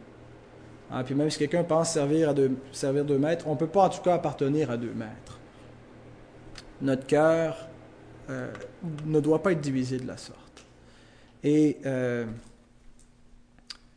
Ah, 0.95 1.03
puis 1.03 1.15
même 1.15 1.31
si 1.31 1.39
quelqu'un 1.39 1.63
pense 1.63 1.93
servir, 1.93 2.29
à 2.29 2.33
deux, 2.35 2.55
servir 2.71 3.03
deux 3.03 3.17
maîtres, 3.17 3.47
on 3.47 3.53
ne 3.53 3.57
peut 3.57 3.65
pas 3.65 3.85
en 3.85 3.89
tout 3.89 4.01
cas 4.01 4.13
appartenir 4.13 4.69
à 4.69 4.77
deux 4.77 4.93
maîtres. 4.93 5.39
Notre 6.83 7.07
cœur 7.07 7.67
euh, 8.29 8.53
ne 9.03 9.19
doit 9.19 9.41
pas 9.41 9.53
être 9.53 9.61
divisé 9.61 9.97
de 9.97 10.05
la 10.05 10.17
sorte. 10.17 10.65
Et 11.43 11.77
euh, 11.87 12.27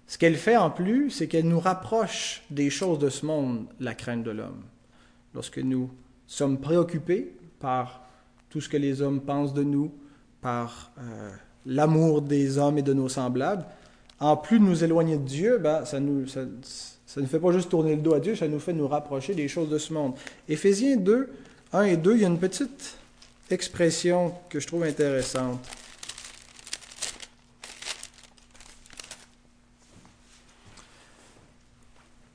ce 0.07 0.17
qu'elle 0.17 0.37
fait 0.37 0.57
en 0.57 0.71
plus, 0.71 1.11
c'est 1.11 1.29
qu'elle 1.29 1.47
nous 1.47 1.61
rapproche 1.61 2.43
des 2.49 2.71
choses 2.71 2.99
de 2.99 3.11
ce 3.11 3.27
monde, 3.27 3.67
la 3.79 3.95
crainte 3.95 4.23
de 4.23 4.31
l'homme. 4.31 4.63
Lorsque 5.35 5.59
nous 5.59 5.91
sommes 6.27 6.59
préoccupés 6.59 7.37
par 7.61 8.09
tout 8.49 8.63
ce 8.63 8.71
que 8.71 8.79
les 8.79 9.03
hommes 9.03 9.21
pensent 9.21 9.53
de 9.53 9.65
nous, 9.65 9.93
par 10.41 10.93
euh, 10.99 11.31
l'amour 11.67 12.23
des 12.23 12.57
hommes 12.57 12.79
et 12.79 12.83
de 12.83 12.95
nos 12.95 13.11
semblables, 13.11 13.67
en 14.21 14.37
plus 14.37 14.59
de 14.59 14.65
nous 14.65 14.85
éloigner 14.85 15.17
de 15.17 15.25
Dieu, 15.25 15.59
ben, 15.59 15.85
ça 15.85 16.01
ne 16.01 17.27
fait 17.27 17.39
pas 17.39 17.53
juste 17.53 17.69
tourner 17.69 17.97
le 17.97 18.03
dos 18.03 18.15
à 18.15 18.21
Dieu, 18.21 18.35
ça 18.35 18.49
nous 18.49 18.61
fait 18.61 18.73
nous 18.73 18.89
rapprocher 18.89 19.35
des 19.35 19.49
choses 19.49 19.69
de 19.69 19.79
ce 19.79 19.93
monde. 19.93 20.15
Éphésiens 20.49 20.97
2, 20.97 21.31
1 21.73 21.83
et 21.83 21.97
2, 21.97 22.15
il 22.15 22.23
y 22.23 22.25
a 22.25 22.29
une 22.29 22.39
petite 22.39 22.97
expression 23.51 24.33
que 24.49 24.61
je 24.61 24.67
trouve 24.67 24.85
intéressante. 24.85 25.61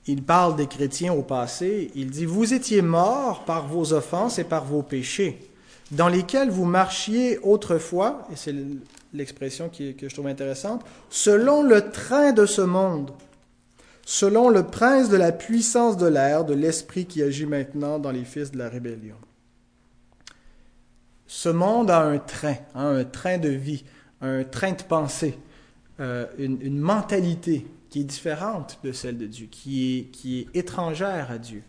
Il 0.08 0.24
parle 0.24 0.56
des 0.56 0.68
chrétiens 0.68 1.14
au 1.14 1.22
passé, 1.22 1.92
il 1.96 2.10
dit, 2.10 2.26
Vous 2.26 2.54
étiez 2.54 2.82
morts 2.82 3.46
par 3.46 3.68
vos 3.68 3.94
offenses 3.94 4.40
et 4.40 4.44
par 4.44 4.66
vos 4.66 4.82
péchés 4.82 5.52
dans 5.92 6.08
lesquels 6.08 6.50
vous 6.50 6.66
marchiez 6.66 7.38
autrefois, 7.40 8.28
et 8.32 8.36
c'est 8.36 8.56
l'expression 9.14 9.70
que 9.70 10.08
je 10.08 10.14
trouve 10.14 10.28
intéressante, 10.28 10.86
selon 11.10 11.64
le 11.64 11.92
train 11.92 12.32
de 12.32 12.46
ce 12.46 12.62
monde, 12.62 13.12
selon 14.06 14.50
le 14.50 14.64
prince 14.64 15.10
de 15.10 15.18
la 15.18 15.32
puissance 15.32 15.98
de 15.98 16.08
l'air, 16.08 16.46
de 16.46 16.54
l'esprit 16.54 17.06
qui 17.06 17.22
agit 17.22 17.46
maintenant 17.46 18.00
dans 18.00 18.12
les 18.12 18.26
fils 18.26 18.52
de 18.52 18.58
la 18.58 18.70
rébellion. 18.70 19.16
Ce 21.28 21.50
monde 21.50 21.90
a 21.90 22.02
un 22.02 22.18
train, 22.18 22.58
un 22.76 23.04
train 23.06 23.38
de 23.38 23.50
vie, 23.50 23.86
un 24.22 24.44
train 24.44 24.74
de 24.74 24.84
pensée, 24.84 25.38
euh, 26.00 26.26
une, 26.38 26.78
mentalité 26.80 27.66
qui 27.90 28.02
est 28.02 28.06
différente 28.06 28.80
de 28.84 28.92
celle 28.92 29.18
de 29.18 29.28
Dieu, 29.28 29.48
qui 29.50 30.00
est, 30.00 30.04
qui 30.06 30.40
est 30.40 30.58
étrangère 30.58 31.32
à 31.32 31.38
Dieu. 31.38 31.64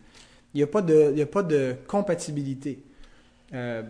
Il 0.53 0.57
n'y 0.57 0.63
a, 0.63 0.67
pas 0.67 0.81
de, 0.81 1.21
a 1.21 1.25
pas 1.25 1.43
de 1.43 1.75
compatibilité. 1.87 2.83
Euh, 3.53 3.83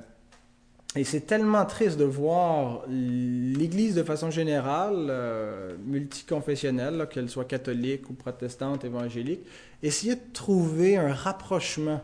et 0.95 1.03
c'est 1.03 1.21
tellement 1.21 1.65
triste 1.65 1.97
de 1.97 2.03
voir 2.03 2.83
l'Église 2.87 3.95
de 3.95 4.03
façon 4.03 4.29
générale, 4.29 5.07
euh, 5.09 5.75
multiconfessionnelle, 5.85 7.07
qu'elle 7.11 7.29
soit 7.29 7.45
catholique 7.45 8.09
ou 8.11 8.13
protestante, 8.13 8.83
évangélique, 8.85 9.41
essayer 9.81 10.15
de 10.15 10.21
trouver 10.33 10.97
un 10.97 11.11
rapprochement 11.11 12.01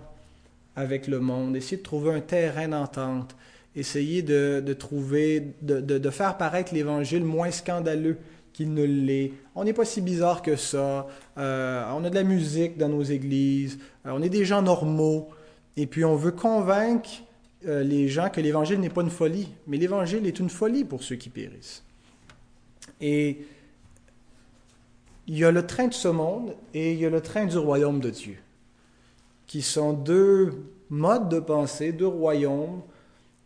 avec 0.76 1.08
le 1.08 1.20
monde, 1.20 1.56
essayer 1.56 1.78
de 1.78 1.84
trouver 1.84 2.14
un 2.14 2.22
terrain 2.22 2.70
d'entente, 2.70 3.36
essayer 3.76 4.24
de, 4.24 4.74
trouver, 4.74 5.54
de, 5.62 6.10
faire 6.10 6.38
paraître 6.38 6.74
l'Évangile 6.74 7.24
moins 7.24 7.52
scandaleux 7.52 8.18
qu'il 8.54 8.74
ne 8.74 8.84
l'est. 8.84 9.34
On 9.54 9.66
n'est 9.66 9.74
pas 9.74 9.86
si 9.86 10.02
bizarre 10.02 10.42
que 10.42 10.56
ça. 10.56 11.06
Euh, 11.38 11.86
on 11.96 12.04
a 12.04 12.10
de 12.10 12.16
la 12.16 12.24
musique 12.24 12.78
dans 12.78 12.90
nos 12.90 13.04
églises. 13.04 13.78
Euh, 14.08 14.12
on 14.14 14.24
est 14.24 14.30
des 14.30 14.46
gens 14.46 14.64
normaux. 14.64 15.30
Et 15.78 15.86
puis 15.86 16.04
on 16.04 16.16
veut 16.16 16.32
convaincre 16.32 17.10
euh, 17.68 17.84
les 17.84 18.08
gens 18.08 18.30
que 18.30 18.40
l'évangile 18.40 18.80
n'est 18.80 18.90
pas 18.90 19.02
une 19.02 19.10
folie, 19.10 19.50
mais 19.68 19.78
l'évangile 19.78 20.26
est 20.26 20.40
une 20.40 20.50
folie 20.50 20.86
pour 20.86 21.04
ceux 21.04 21.16
qui 21.16 21.30
périssent. 21.30 21.84
Et 23.02 23.46
il 25.28 25.38
y 25.38 25.46
a 25.46 25.52
le 25.52 25.66
train 25.66 25.88
de 25.88 25.94
ce 25.94 26.08
monde 26.08 26.56
et 26.74 26.94
il 26.94 27.00
y 27.00 27.06
a 27.06 27.10
le 27.10 27.22
train 27.22 27.46
du 27.46 27.58
royaume 27.58 28.00
de 28.00 28.10
Dieu, 28.10 28.38
qui 29.46 29.62
sont 29.62 29.94
deux 29.94 30.54
modes 30.90 31.30
de 31.30 31.40
pensée, 31.40 31.92
deux 31.92 32.08
royaumes 32.08 32.82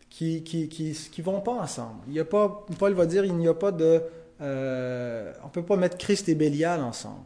qui 0.08 0.42
qui, 0.42 0.68
qui, 0.68 0.92
qui 0.92 1.22
vont 1.22 1.40
pas 1.40 1.52
ensemble. 1.52 2.00
Il 2.08 2.14
y 2.14 2.20
a 2.20 2.24
pas, 2.24 2.64
Paul 2.78 2.94
va 2.94 3.06
dire, 3.06 3.24
il 3.24 3.36
n'y 3.36 3.48
a 3.48 3.54
pas 3.54 3.72
de... 3.72 4.02
Euh, 4.40 5.32
on 5.42 5.46
ne 5.46 5.52
peut 5.52 5.62
pas 5.62 5.76
mettre 5.76 5.98
Christ 5.98 6.28
et 6.28 6.34
Bélial 6.34 6.80
ensemble. 6.80 7.20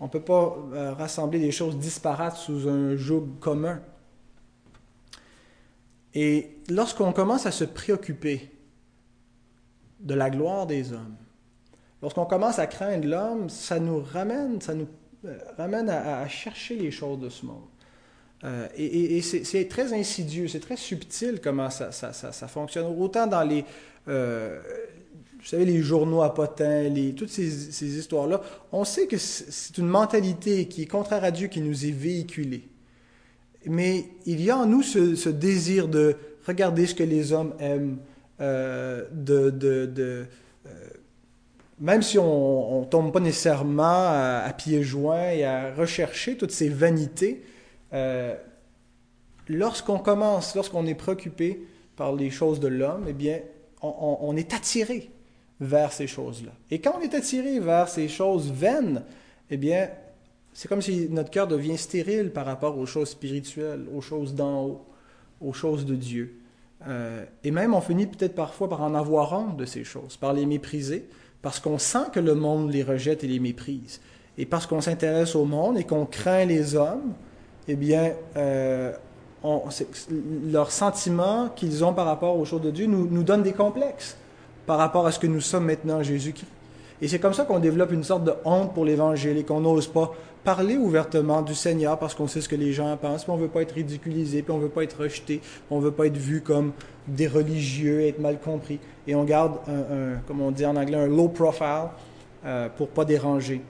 On 0.00 0.04
ne 0.04 0.10
peut 0.10 0.20
pas 0.20 0.56
euh, 0.72 0.92
rassembler 0.92 1.38
des 1.38 1.52
choses 1.52 1.76
disparates 1.76 2.36
sous 2.36 2.68
un 2.68 2.96
joug 2.96 3.28
commun. 3.40 3.80
Et 6.14 6.58
lorsqu'on 6.68 7.12
commence 7.12 7.46
à 7.46 7.50
se 7.50 7.64
préoccuper 7.64 8.50
de 10.00 10.14
la 10.14 10.30
gloire 10.30 10.66
des 10.66 10.92
hommes, 10.92 11.16
lorsqu'on 12.02 12.26
commence 12.26 12.58
à 12.58 12.66
craindre 12.66 13.08
l'homme, 13.08 13.50
ça 13.50 13.80
nous 13.80 14.00
ramène, 14.00 14.60
ça 14.60 14.74
nous 14.74 14.86
euh, 15.24 15.36
ramène 15.56 15.88
à, 15.90 16.26
chercher 16.28 16.76
les 16.76 16.90
choses 16.90 17.18
de 17.18 17.28
ce 17.28 17.46
monde. 17.46 17.64
Euh, 18.44 18.68
et, 18.76 19.22
c'est 19.22 19.68
très 19.68 19.92
insidieux, 19.92 20.48
c'est 20.48 20.60
très 20.60 20.76
subtil 20.76 21.40
comment 21.42 21.70
ça, 21.70 21.90
fonctionne. 22.48 22.86
Autant 22.98 23.26
dans 23.26 23.42
les, 23.42 23.64
euh, 24.06 24.60
vous 25.38 25.46
savez, 25.46 25.64
les 25.64 25.80
journaux 25.80 26.22
à 26.22 26.32
potins, 26.32 26.92
toutes 27.16 27.30
ces 27.30 27.98
histoires-là, 27.98 28.40
on 28.70 28.84
sait 28.84 29.06
que 29.06 29.16
c'est 29.16 29.78
une 29.78 29.86
mentalité 29.86 30.68
qui 30.68 30.82
est 30.82 30.86
contraire 30.86 31.24
à 31.24 31.30
Dieu 31.30 31.48
qui 31.48 31.60
nous 31.60 31.86
est 31.86 31.90
véhiculée. 31.90 32.68
Mais 33.66 34.04
il 34.26 34.40
y 34.40 34.50
a 34.50 34.58
en 34.58 34.66
nous 34.66 34.82
ce, 34.82 35.28
désir 35.28 35.88
de 35.88 36.16
regarder 36.46 36.86
ce 36.86 36.94
que 36.94 37.02
les 37.02 37.32
hommes 37.32 37.54
aiment, 37.58 37.98
euh, 38.40 39.04
de, 39.12 39.52
euh, 39.98 40.24
même 41.80 42.02
si 42.02 42.18
on 42.18 42.80
ne 42.80 42.86
tombe 42.86 43.12
pas 43.12 43.20
nécessairement 43.20 43.82
à, 43.82 44.52
pieds 44.56 44.82
joints 44.82 45.30
et 45.30 45.44
à 45.44 45.74
rechercher 45.74 46.36
toutes 46.36 46.50
ces 46.50 46.68
vanités, 46.68 47.42
euh, 47.92 48.34
lorsqu'on 49.48 49.98
commence, 49.98 50.54
lorsqu'on 50.54 50.86
est 50.86 50.94
préoccupé 50.94 51.66
par 51.96 52.14
les 52.14 52.30
choses 52.30 52.60
de 52.60 52.68
l'homme, 52.68 53.06
eh 53.08 53.12
bien, 53.12 53.40
on, 53.82 54.18
on, 54.20 54.36
est 54.36 54.52
attiré 54.52 55.10
vers 55.60 55.92
ces 55.92 56.06
choses-là. 56.06 56.52
Et 56.70 56.80
quand 56.80 56.96
on 56.98 57.00
est 57.00 57.14
attiré 57.14 57.60
vers 57.60 57.88
ces 57.88 58.08
choses 58.08 58.50
vaines, 58.50 59.02
eh 59.50 59.56
bien, 59.56 59.88
c'est 60.54 60.68
comme 60.68 60.80
si 60.80 61.08
notre 61.10 61.30
cœur 61.30 61.48
devient 61.48 61.76
stérile 61.76 62.30
par 62.30 62.46
rapport 62.46 62.78
aux 62.78 62.86
choses 62.86 63.10
spirituelles, 63.10 63.86
aux 63.94 64.00
choses 64.00 64.34
d'en 64.34 64.62
haut, 64.62 64.84
aux 65.40 65.52
choses 65.52 65.84
de 65.84 65.96
Dieu. 65.96 66.36
Euh, 66.86 67.24
et 67.42 67.50
même 67.50 67.74
on 67.74 67.80
finit 67.80 68.06
peut-être 68.06 68.36
parfois 68.36 68.68
par 68.68 68.82
en 68.82 68.94
avoir 68.94 69.32
honte 69.32 69.56
de 69.56 69.64
ces 69.64 69.82
choses, 69.82 70.16
par 70.16 70.32
les 70.32 70.46
mépriser, 70.46 71.06
parce 71.42 71.58
qu'on 71.58 71.78
sent 71.78 72.06
que 72.12 72.20
le 72.20 72.34
monde 72.34 72.72
les 72.72 72.84
rejette 72.84 73.24
et 73.24 73.26
les 73.26 73.40
méprise. 73.40 74.00
Et 74.38 74.46
parce 74.46 74.66
qu'on 74.66 74.80
s'intéresse 74.80 75.34
au 75.34 75.44
monde 75.44 75.76
et 75.76 75.84
qu'on 75.84 76.06
craint 76.06 76.44
les 76.44 76.76
hommes, 76.76 77.14
eh 77.66 77.74
bien, 77.74 78.12
euh, 78.36 78.92
leurs 80.46 80.70
sentiments 80.70 81.48
qu'ils 81.48 81.84
ont 81.84 81.92
par 81.92 82.06
rapport 82.06 82.38
aux 82.38 82.44
choses 82.44 82.62
de 82.62 82.70
Dieu 82.70 82.86
nous, 82.86 83.08
nous 83.08 83.24
donnent 83.24 83.42
des 83.42 83.52
complexes 83.52 84.16
par 84.66 84.78
rapport 84.78 85.06
à 85.06 85.12
ce 85.12 85.18
que 85.18 85.26
nous 85.26 85.40
sommes 85.40 85.66
maintenant 85.66 85.98
en 85.98 86.02
Jésus-Christ. 86.02 86.48
Et 87.02 87.08
c'est 87.08 87.18
comme 87.18 87.34
ça 87.34 87.44
qu'on 87.44 87.58
développe 87.58 87.92
une 87.92 88.04
sorte 88.04 88.24
de 88.24 88.32
honte 88.44 88.72
pour 88.72 88.84
l'Évangile 88.84 89.36
et 89.36 89.44
qu'on 89.44 89.60
n'ose 89.60 89.88
pas 89.88 90.12
parler 90.44 90.76
ouvertement 90.76 91.42
du 91.42 91.54
Seigneur 91.54 91.98
parce 91.98 92.14
qu'on 92.14 92.28
sait 92.28 92.40
ce 92.40 92.48
que 92.48 92.56
les 92.56 92.72
gens 92.72 92.96
pensent, 92.96 93.24
puis 93.24 93.32
on 93.32 93.36
ne 93.36 93.42
veut 93.42 93.48
pas 93.48 93.62
être 93.62 93.72
ridiculisé, 93.72 94.42
puis 94.42 94.52
on 94.52 94.58
ne 94.58 94.64
veut 94.64 94.68
pas 94.68 94.84
être 94.84 95.00
rejeté, 95.00 95.40
on 95.70 95.78
ne 95.78 95.84
veut 95.84 95.90
pas 95.90 96.06
être 96.06 96.16
vu 96.16 96.42
comme 96.42 96.72
des 97.08 97.26
religieux, 97.26 98.02
être 98.02 98.20
mal 98.20 98.38
compris. 98.38 98.78
Et 99.06 99.14
on 99.14 99.24
garde, 99.24 99.54
un, 99.68 100.18
comme 100.26 100.40
on 100.40 100.50
dit 100.50 100.66
en 100.66 100.76
anglais, 100.76 100.98
un 100.98 101.06
low 101.06 101.28
profile 101.28 101.88
euh, 102.44 102.68
pour 102.68 102.88
pas 102.88 103.04
déranger. 103.04 103.62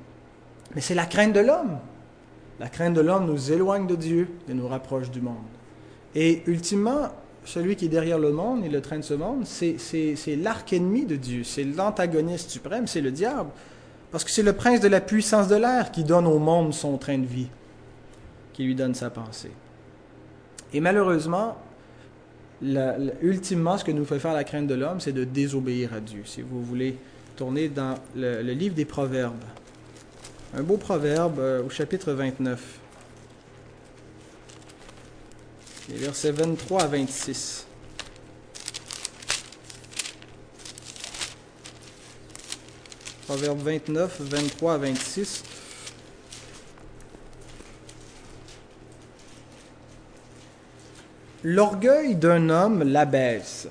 Mais 0.75 0.81
c'est 0.81 0.95
la 0.95 1.07
crainte 1.07 1.33
de 1.33 1.41
l'homme. 1.41 1.79
La 2.59 2.69
crainte 2.69 2.95
de 2.95 3.01
l'homme 3.01 3.27
nous 3.27 3.53
éloigne 3.53 3.87
de 3.87 3.97
Dieu 3.97 4.29
et 4.49 4.55
nous 4.55 4.69
rapproche 4.69 5.11
du 5.11 5.21
monde. 5.21 5.37
Et 6.15 6.43
ultimement, 6.47 7.09
celui 7.45 7.77
qui 7.77 7.87
est 7.87 7.89
derrière 7.89 8.19
le 8.19 8.33
monde 8.33 8.65
et 8.65 8.69
le 8.69 8.81
train 8.81 8.97
de 8.99 9.03
ce 9.03 9.15
monde, 9.15 9.45
c'est 9.45 10.37
l'arc 10.37 10.73
ennemi 10.73 11.05
de 11.05 11.17
Dieu, 11.17 11.45
c'est 11.45 11.65
l'antagoniste 11.65 12.51
suprême, 12.51 12.87
c'est 12.87 13.01
le 13.01 13.11
diable. 13.11 13.51
Parce 14.15 14.23
que 14.23 14.31
c'est 14.31 14.45
le 14.45 14.53
prince 14.53 14.79
de 14.79 14.87
la 14.87 15.01
puissance 15.01 15.49
de 15.49 15.57
l'air 15.57 15.91
qui 15.91 16.05
donne 16.05 16.29
au 16.29 16.39
monde 16.39 16.73
son 16.73 16.99
train 16.99 17.19
de 17.19 17.27
vie, 17.27 17.49
qui 18.53 18.63
lui 18.63 18.77
donne 18.77 18.95
sa 18.95 19.11
pensée. 19.11 19.51
Et 20.73 20.79
malheureusement, 20.79 21.57
ultimement, 23.21 23.77
ce 23.77 23.83
que 23.83 23.91
nous 23.91 24.05
fait 24.05 24.21
faire 24.21 24.33
la 24.33 24.45
crainte 24.45 24.69
de 24.69 24.75
l'homme, 24.77 25.01
c'est 25.01 25.11
de 25.11 25.25
désobéir 25.25 25.95
à 25.95 25.99
Dieu. 25.99 26.23
Si 26.27 26.43
vous 26.43 26.63
voulez 26.63 26.97
tourner 27.35 27.69
dans 27.69 27.97
le, 28.15 28.41
livre 28.43 28.77
des 28.77 28.85
Proverbes, 28.85 29.35
un 30.57 30.63
beau 30.63 30.77
proverbe 30.77 31.41
euh, 31.41 31.65
au 31.65 31.69
chapitre 31.69 32.13
29, 32.13 32.79
les 35.89 35.97
versets 35.97 36.31
23 36.31 36.83
à 36.85 36.87
26. 36.87 37.67
Proverbe 43.27 43.59
29, 43.59 44.21
23 44.21 44.75
à 44.75 44.79
26. 44.79 45.45
L'orgueil 51.43 52.17
d'un 52.17 52.51
homme 52.51 52.83
l'abaisse, 52.83 53.69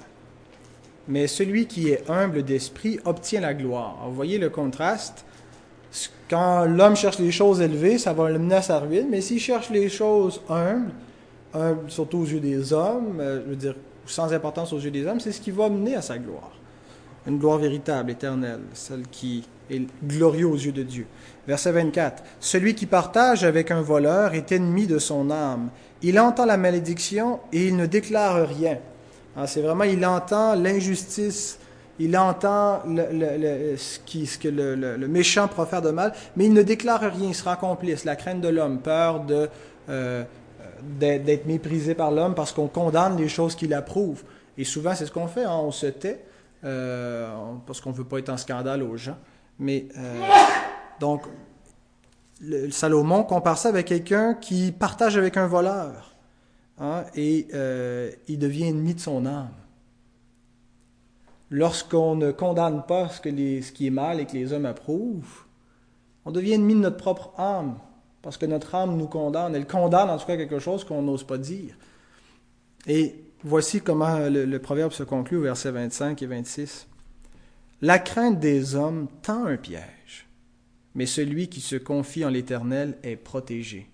mais 1.08 1.28
celui 1.28 1.68
qui 1.68 1.90
est 1.90 2.10
humble 2.10 2.44
d'esprit 2.44 3.00
obtient 3.06 3.42
la 3.42 3.54
gloire. 3.54 3.98
vous 4.08 4.16
voyez 4.16 4.40
le 4.40 4.50
contraste? 4.50 5.24
Quand 6.30 6.66
l'homme 6.66 6.96
cherche 6.96 7.20
les 7.20 7.32
choses 7.32 7.62
élevées, 7.62 8.00
ça 8.00 8.14
va 8.14 8.32
le 8.32 8.40
mener 8.40 8.56
à 8.56 8.62
sa 8.64 8.80
ruine, 8.80 9.08
mais 9.12 9.22
s'il 9.22 9.40
cherche 9.40 9.70
les 9.70 9.88
choses 9.88 10.42
humbles, 10.50 10.92
surtout 11.90 12.20
aux 12.20 12.26
yeux 12.26 12.40
des 12.40 12.74
hommes, 12.74 13.20
euh, 13.20 13.42
je 13.46 13.50
veux 13.50 13.56
dire, 13.56 13.76
sans 14.08 14.34
importance 14.34 14.74
aux 14.74 14.80
yeux 14.80 14.90
des 14.90 15.06
hommes, 15.06 15.20
c'est 15.20 15.32
ce 15.32 15.42
qui 15.42 15.52
va 15.52 15.70
mener 15.70 15.96
à 15.96 16.02
sa 16.02 16.18
gloire 16.18 16.52
une 17.28 17.40
gloire 17.40 17.58
véritable, 17.58 18.12
éternelle, 18.12 18.62
celle 18.74 19.08
qui 19.08 19.44
est 19.70 19.82
glorieuse 20.06 20.52
aux 20.52 20.58
yeux 20.58 20.72
de 20.72 20.84
Dieu. 20.84 21.08
Verset 21.48 21.72
24. 21.72 22.24
Celui 22.40 22.76
qui 22.76 22.86
partage 22.86 23.44
avec 23.44 23.72
un 23.72 23.82
voleur 23.82 24.34
est 24.34 24.52
ennemi 24.52 24.88
de 24.88 25.00
son 25.00 25.32
âme. 25.32 25.70
Il 26.02 26.20
entend 26.20 26.46
la 26.46 26.58
malédiction 26.58 27.40
et 27.52 27.68
il 27.68 27.76
ne 27.76 27.86
déclare 27.86 28.48
rien. 28.48 28.78
Ah, 29.36 29.48
c'est 29.48 29.62
vraiment, 29.62 29.86
il 29.86 30.06
entend 30.06 30.56
l'injustice, 30.56 31.58
il 31.98 32.18
entend 32.18 32.82
ce, 32.86 34.00
qui, 34.06 34.26
ce, 34.26 34.38
que 34.38 34.50
le, 34.50 35.08
méchant 35.08 35.48
profère 35.48 35.82
de 35.82 35.90
mal, 35.90 36.14
mais 36.36 36.46
il 36.46 36.54
ne 36.54 36.62
déclare 36.62 37.02
rien, 37.02 37.30
il 37.30 37.36
sera 37.36 37.56
complice. 37.56 38.06
La 38.06 38.16
crainte 38.16 38.42
de 38.42 38.50
l'homme, 38.50 38.80
peur 38.80 39.22
de, 39.22 39.50
euh, 39.90 40.24
d'être 41.00 41.46
méprisé 41.46 41.96
par 41.96 42.12
l'homme 42.12 42.36
parce 42.36 42.52
qu'on 42.52 42.68
condamne 42.68 43.18
les 43.18 43.30
choses 43.30 43.56
qu'il 43.56 43.74
approuve. 43.74 44.24
Et 44.58 44.66
souvent, 44.66 44.94
c'est 44.94 45.06
ce 45.06 45.12
qu'on 45.12 45.28
fait, 45.28 45.46
hein, 45.46 45.60
on 45.64 45.72
se 45.72 45.88
tait 45.88 46.20
parce 46.64 47.82
qu'on 47.82 47.92
ne 47.92 47.96
veut 47.96 48.06
pas 48.06 48.20
être 48.20 48.30
en 48.30 48.38
scandale 48.38 48.84
aux 48.84 48.98
gens. 48.98 49.18
Mais 49.60 49.88
euh, 49.98 50.22
donc, 51.00 51.24
Salomon 52.72 53.24
compare 53.24 53.58
ça 53.58 53.70
avec 53.70 53.88
quelqu'un 53.88 54.34
qui 54.34 54.72
partage 54.72 55.18
avec 55.18 55.38
un 55.38 55.48
voleur 55.48 56.16
hein, 56.80 57.04
et 57.16 57.48
euh, 57.54 58.12
il 58.28 58.40
devient 58.40 58.68
ennemi 58.70 58.96
de 58.96 59.00
son 59.00 59.26
âme. 59.26 59.54
Lorsqu'on 61.50 62.16
ne 62.16 62.32
condamne 62.32 62.84
pas 62.88 63.10
ce, 63.10 63.22
que 63.22 63.30
les, 63.30 63.62
ce 63.62 63.72
qui 63.72 63.88
est 63.88 63.92
mal 63.92 64.20
et 64.20 64.26
que 64.26 64.34
les 64.34 64.54
hommes 64.54 64.66
approuvent, 64.66 65.46
on 66.26 66.32
devient 66.32 66.54
ennemi 66.54 66.74
de 66.74 66.80
notre 66.80 66.98
propre 66.98 67.32
âme 67.38 67.78
parce 68.24 68.38
que 68.38 68.46
notre 68.46 68.74
âme 68.74 68.98
nous 68.98 69.08
condamne. 69.08 69.54
Elle 69.56 69.68
condamne 69.68 70.10
en 70.10 70.18
tout 70.18 70.26
cas 70.26 70.38
quelque 70.38 70.58
chose 70.58 70.84
qu'on 70.84 71.04
n'ose 71.04 71.24
pas 71.24 71.38
dire. 71.38 71.76
Et 72.88 73.23
Voici 73.46 73.82
comment 73.82 74.30
le, 74.30 74.58
proverbe 74.58 74.94
se 74.94 75.04
conclut 75.04 75.38
au 75.38 75.42
verset 75.42 75.72
25 75.72 76.22
et 76.22 76.26
26. 76.26 76.88
La 77.82 78.00
crainte 78.00 78.40
des 78.40 78.76
hommes 78.76 79.10
tend 79.22 79.46
un 79.46 79.58
piège, 79.58 80.28
mais 80.96 81.06
celui 81.06 81.50
qui 81.50 81.60
se 81.60 81.76
confie 81.76 82.24
en 82.24 82.30
l'Éternel 82.30 82.98
est 83.04 83.18
protégé. 83.18 83.90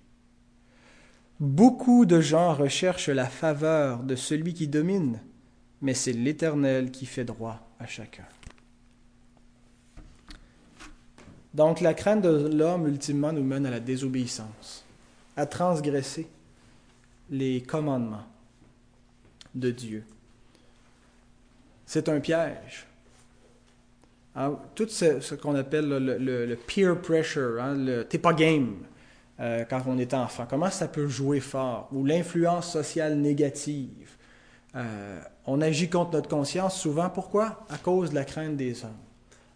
Beaucoup 1.39 2.05
de 2.05 2.21
gens 2.21 2.53
recherchent 2.53 3.09
la 3.09 3.25
faveur 3.25 4.03
de 4.03 4.15
celui 4.15 4.53
qui 4.53 4.67
domine, 4.67 5.19
mais 5.81 5.95
c'est 5.95 6.13
l'Éternel 6.13 6.91
qui 6.91 7.07
fait 7.07 7.25
droit 7.25 7.59
à 7.79 7.87
chacun. 7.87 8.25
Donc 11.55 11.81
la 11.81 11.95
crainte 11.95 12.21
de 12.21 12.55
l'homme, 12.55 12.87
ultimement, 12.87 13.33
nous 13.33 13.43
mène 13.43 13.65
à 13.65 13.71
la 13.71 13.79
désobéissance, 13.79 14.85
à 15.35 15.47
transgresser 15.47 16.27
les 17.31 17.63
commandements 17.63 18.27
de 19.55 19.71
Dieu. 19.71 20.03
C'est 21.85 22.07
un 22.09 22.19
piège. 22.19 22.85
Hein, 24.35 24.57
tout 24.75 24.87
ce, 24.87 25.33
qu'on 25.35 25.55
appelle 25.55 25.89
le, 25.89 26.55
peer 26.55 27.01
pressure, 27.01 27.61
hein, 27.61 27.75
le 27.75 28.03
t'es 28.03 28.19
pas 28.19 28.33
game 28.33 28.75
euh, 29.39 29.65
quand 29.69 29.81
on 29.87 29.97
est 29.97 30.13
enfant, 30.13 30.45
comment 30.49 30.69
ça 30.69 30.87
peut 30.87 31.07
jouer 31.07 31.39
fort, 31.39 31.89
ou 31.91 32.05
l'influence 32.05 32.71
sociale 32.71 33.17
négative. 33.17 34.15
Euh, 34.75 35.19
on 35.45 35.61
agit 35.61 35.89
contre 35.89 36.11
notre 36.13 36.29
conscience 36.29 36.79
souvent, 36.79 37.09
pourquoi? 37.09 37.65
À 37.69 37.77
cause 37.77 38.11
de 38.11 38.15
la 38.15 38.23
crainte 38.23 38.55
des 38.55 38.83
hommes. 38.83 38.91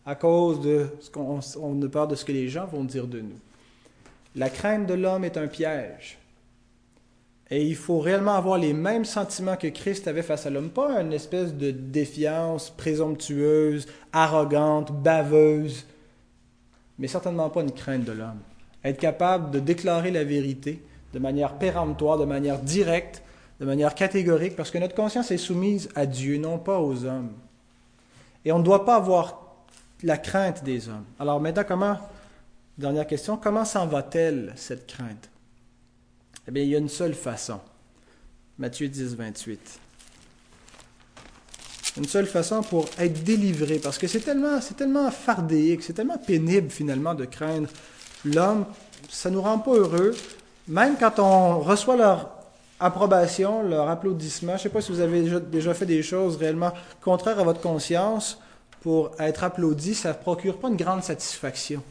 à 0.05 0.15
cause 0.15 0.59
de 0.61 0.87
ce 0.99 1.09
qu'on 1.09 1.39
on 1.61 1.81
a 1.81 1.87
peur 1.87 2.07
de 2.07 2.15
ce 2.15 2.25
que 2.25 2.31
les 2.31 2.49
gens 2.49 2.65
vont 2.65 2.83
dire 2.83 3.07
de 3.07 3.21
nous. 3.21 3.39
La 4.35 4.49
crainte 4.49 4.87
de 4.87 4.95
l'homme 4.95 5.23
est 5.23 5.37
un 5.37 5.47
piège. 5.47 6.17
Et 7.49 7.63
il 7.65 7.75
faut 7.75 7.99
réellement 7.99 8.35
avoir 8.35 8.57
les 8.57 8.73
mêmes 8.73 9.05
sentiments 9.05 9.57
que 9.57 9.67
Christ 9.67 10.07
avait 10.07 10.23
face 10.23 10.45
à 10.45 10.49
l'homme, 10.49 10.69
pas 10.69 10.99
une 11.01 11.13
espèce 11.13 11.53
de 11.53 11.71
défiance 11.71 12.69
présomptueuse, 12.69 13.87
arrogante, 14.11 14.91
baveuse, 14.91 15.85
mais 16.97 17.07
certainement 17.07 17.49
pas 17.49 17.61
une 17.61 17.71
crainte 17.71 18.05
de 18.05 18.11
l'homme. 18.11 18.39
Être 18.83 18.99
capable 18.99 19.51
de 19.51 19.59
déclarer 19.59 20.11
la 20.11 20.23
vérité 20.23 20.81
de 21.13 21.19
manière 21.19 21.53
péremptoire, 21.57 22.17
de 22.17 22.25
manière 22.25 22.59
directe, 22.59 23.21
de 23.59 23.65
manière 23.65 23.93
catégorique, 23.93 24.55
parce 24.55 24.71
que 24.71 24.77
notre 24.77 24.95
conscience 24.95 25.31
est 25.31 25.37
soumise 25.37 25.89
à 25.95 26.05
Dieu, 26.05 26.37
non 26.37 26.57
pas 26.57 26.79
aux 26.79 27.05
hommes. 27.05 27.33
Et 28.45 28.51
on 28.51 28.59
ne 28.59 28.63
doit 28.63 28.83
pas 28.83 28.95
avoir 28.95 29.55
la 30.01 30.17
crainte 30.17 30.63
des 30.63 30.89
hommes. 30.89 31.05
Alors 31.19 31.39
maintenant, 31.39 31.63
comment, 31.67 31.97
dernière 32.77 33.07
question, 33.07 33.37
comment 33.37 33.63
s'en 33.63 33.85
va-t-elle, 33.85 34.53
cette 34.55 34.87
crainte? 34.87 35.29
Eh 36.47 36.51
bien, 36.51 36.63
il 36.63 36.69
y 36.69 36.75
a 36.75 36.79
une 36.79 36.89
seule 36.89 37.13
façon. 37.13 37.59
Matthieu 38.57 38.87
10, 38.87 39.15
28. 39.15 39.79
Une 41.97 42.05
seule 42.05 42.25
façon 42.25 42.61
pour 42.63 42.87
être 42.97 43.23
délivré, 43.23 43.79
parce 43.79 43.97
que 43.97 44.07
c'est 44.07 44.19
tellement, 44.19 44.59
c'est 44.61 44.75
tellement 44.75 45.09
fardéique, 45.11 45.83
c'est 45.83 45.93
tellement 45.93 46.17
pénible 46.17 46.69
finalement 46.69 47.13
de 47.13 47.25
craindre 47.25 47.69
l'homme, 48.25 48.65
ça 49.09 49.29
ne 49.29 49.35
nous 49.35 49.41
rend 49.41 49.59
pas 49.59 49.73
heureux. 49.73 50.15
Même 50.67 50.95
quand 50.99 51.19
on 51.19 51.59
reçoit 51.59 51.95
leur 51.95 52.29
approbation, 52.79 53.63
leur 53.63 53.89
applaudissement, 53.89 54.53
je 54.53 54.57
ne 54.57 54.63
sais 54.63 54.69
pas 54.69 54.81
si 54.81 54.91
vous 54.91 54.99
avez 54.99 55.21
déjà, 55.39 55.73
fait 55.73 55.85
des 55.85 56.03
choses 56.03 56.37
réellement 56.37 56.71
contraires 57.01 57.39
à 57.39 57.43
votre 57.43 57.61
conscience 57.61 58.39
pour 58.81 59.11
être 59.19 59.43
applaudi, 59.43 59.93
ça 59.93 60.09
ne 60.09 60.13
procure 60.15 60.57
pas 60.57 60.69
une 60.69 60.75
grande 60.75 61.03
satisfaction. 61.03 61.81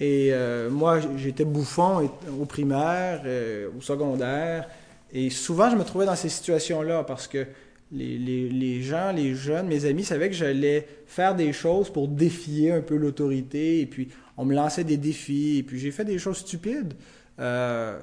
Et 0.00 0.30
euh, 0.32 0.70
moi, 0.70 0.98
j'étais 1.18 1.44
bouffon 1.44 2.10
au 2.40 2.46
primaire, 2.46 3.20
euh, 3.26 3.68
au 3.76 3.82
secondaire, 3.82 4.66
et 5.12 5.28
souvent 5.28 5.70
je 5.70 5.76
me 5.76 5.84
trouvais 5.84 6.06
dans 6.06 6.16
ces 6.16 6.30
situations-là 6.30 7.04
parce 7.04 7.26
que 7.28 7.46
les, 7.92 8.82
gens, 8.82 9.12
les 9.12 9.34
jeunes, 9.34 9.66
mes 9.66 9.84
amis 9.84 10.04
savaient 10.04 10.30
que 10.30 10.34
j'allais 10.34 10.86
faire 11.06 11.34
des 11.34 11.52
choses 11.52 11.90
pour 11.90 12.08
défier 12.08 12.72
un 12.72 12.80
peu 12.80 12.96
l'autorité, 12.96 13.80
et 13.80 13.86
puis 13.86 14.08
on 14.38 14.46
me 14.46 14.54
lançait 14.54 14.84
des 14.84 14.96
défis, 14.96 15.58
et 15.58 15.62
puis 15.62 15.78
j'ai 15.78 15.90
fait 15.90 16.06
des 16.06 16.18
choses 16.18 16.38
stupides 16.38 16.94
euh, 17.38 17.98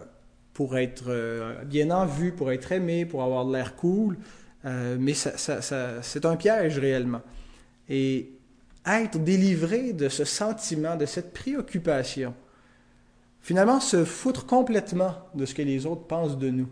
pour 0.54 0.78
être 0.78 1.64
bien 1.66 1.90
en 1.90 2.06
vue, 2.06 2.32
pour 2.32 2.52
être 2.52 2.72
aimé, 2.72 3.06
pour 3.06 3.24
avoir 3.24 3.46
de 3.46 3.54
l'air 3.54 3.76
cool, 3.76 4.18
mais 4.64 5.14
c'est 5.14 6.26
un 6.26 6.36
piège 6.36 6.78
réellement. 6.80 7.22
Et 7.90 8.37
être 8.88 9.18
délivré 9.20 9.94
de 9.94 10.10
ce 10.10 10.24
sentiment, 10.26 10.96
de 10.96 11.06
cette 11.06 11.34
préoccupation, 11.34 12.34
finalement 13.42 13.80
se 13.80 14.06
foutre 14.06 14.46
complètement 14.46 15.16
de 15.36 15.46
ce 15.46 15.54
que 15.54 15.62
les 15.62 15.86
autres 15.86 16.08
pensent 16.08 16.38
de 16.38 16.50
nous 16.50 16.68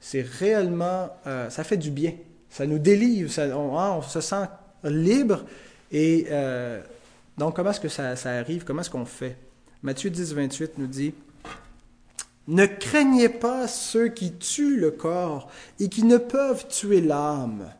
c'est 0.00 0.22
réellement, 0.22 1.10
euh, 1.26 1.50
ça 1.50 1.64
fait 1.64 1.76
du 1.76 1.90
bien. 1.90 2.12
Ça 2.48 2.66
nous 2.66 2.78
délivre, 2.78 3.30
hein, 3.40 3.96
on, 3.96 4.02
se 4.02 4.20
sent 4.20 4.44
libre. 4.84 5.44
Et 5.90 6.26
euh, 6.30 6.80
donc, 7.36 7.56
comment 7.56 7.70
est-ce 7.70 7.80
que 7.80 7.88
ça, 7.88 8.14
arrive? 8.24 8.64
Comment 8.64 8.82
est-ce 8.82 8.90
qu'on 8.90 9.04
fait? 9.04 9.36
Matthieu 9.82 10.10
10, 10.10 10.32
28 10.32 10.78
nous 10.78 10.86
dit, 10.86 11.12
Ne 12.46 12.66
craignez 12.66 13.28
pas 13.28 13.66
ceux 13.66 14.08
qui 14.08 14.32
tuent 14.34 14.78
le 14.78 14.92
corps 14.92 15.50
et 15.80 15.88
qui 15.88 16.04
ne 16.04 16.18
peuvent 16.18 16.66
tuer 16.68 17.00
l'âme. 17.00 17.72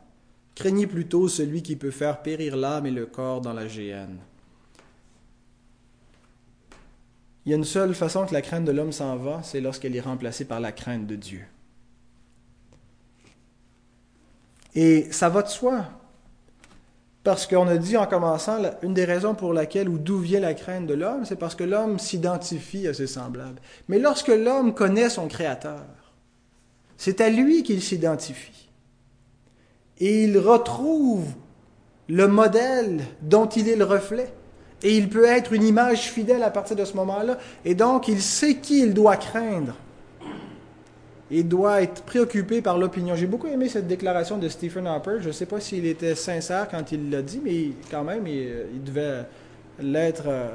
Craignez 0.57 0.87
plutôt 0.87 1.27
celui 1.27 1.61
qui 1.61 1.75
peut 1.75 1.91
faire 1.91 2.23
périr 2.23 2.57
l'âme 2.57 2.87
et 2.87 2.91
le 2.91 3.05
corps 3.05 3.41
dans 3.41 3.53
la 3.53 3.67
géhenne. 3.67 4.17
Il 7.45 7.51
y 7.51 7.53
a 7.53 7.57
une 7.57 7.63
seule 7.63 7.93
façon 7.93 8.25
que 8.25 8.33
la 8.33 8.41
crainte 8.41 8.65
de 8.65 8.71
l'homme 8.71 8.91
s'en 8.91 9.17
va, 9.17 9.43
c'est 9.43 9.61
lorsqu'elle 9.61 9.95
est 9.95 10.01
remplacée 10.01 10.45
par 10.45 10.59
la 10.59 10.71
crainte 10.71 11.05
de 11.05 11.15
Dieu. 11.15 11.43
Et 14.73 15.11
ça 15.11 15.29
va 15.29 15.43
de 15.43 15.47
soi. 15.47 15.85
Parce 17.23 17.45
qu'on 17.45 17.67
a 17.67 17.77
dit 17.77 17.95
en 17.95 18.07
commençant, 18.07 18.59
une 18.81 18.95
des 18.95 19.05
raisons 19.05 19.35
pour 19.35 19.53
laquelle 19.53 19.87
ou 19.87 19.99
d'où 19.99 20.17
vient 20.17 20.39
la 20.39 20.55
crainte 20.55 20.87
de 20.87 20.95
l'homme, 20.95 21.23
c'est 21.23 21.35
parce 21.35 21.53
que 21.53 21.65
l'homme 21.65 21.99
s'identifie 21.99 22.87
à 22.87 22.95
ses 22.95 23.05
semblables. 23.05 23.61
Mais 23.89 23.99
lorsque 23.99 24.29
l'homme 24.29 24.73
connaît 24.73 25.11
son 25.11 25.27
Créateur, 25.27 25.85
c'est 26.97 27.21
à 27.21 27.29
lui 27.29 27.61
qu'il 27.61 27.83
s'identifie. 27.83 28.66
Et 29.99 30.23
il 30.23 30.37
retrouve 30.37 31.25
le 32.07 32.27
modèle 32.27 33.01
dont 33.21 33.47
il 33.47 33.67
est 33.67 33.75
le 33.75 33.85
reflet. 33.85 34.31
Et 34.83 34.95
il 34.95 35.09
peut 35.09 35.25
être 35.25 35.53
une 35.53 35.63
image 35.63 36.11
fidèle 36.11 36.43
à 36.43 36.51
partir 36.51 36.75
de 36.75 36.85
ce 36.85 36.93
moment-là. 36.95 37.37
Et 37.65 37.73
donc, 37.73 38.07
il 38.07 38.21
sait 38.21 38.55
qui 38.55 38.81
il 38.81 38.93
doit 38.93 39.17
craindre 39.17 39.73
il 41.29 41.47
doit 41.47 41.81
être 41.81 42.03
préoccupé 42.03 42.61
par 42.61 42.77
l'opinion. 42.77 43.15
J'ai 43.15 43.27
beaucoup 43.27 43.47
aimé 43.47 43.67
cette 43.67 43.87
déclaration 43.87 44.37
de 44.37 44.47
Stephen 44.47 44.87
Harper. 44.87 45.17
Je 45.19 45.27
ne 45.27 45.33
sais 45.33 45.45
pas 45.45 45.59
s'il 45.59 45.85
était 45.85 46.15
sincère 46.15 46.67
quand 46.69 46.91
il 46.91 47.09
l'a 47.09 47.21
dit, 47.21 47.41
mais 47.43 47.71
quand 47.91 48.03
même, 48.03 48.25
il, 48.27 48.83
devait 48.83 49.25
l'être. 49.79 50.23
Euh, 50.27 50.47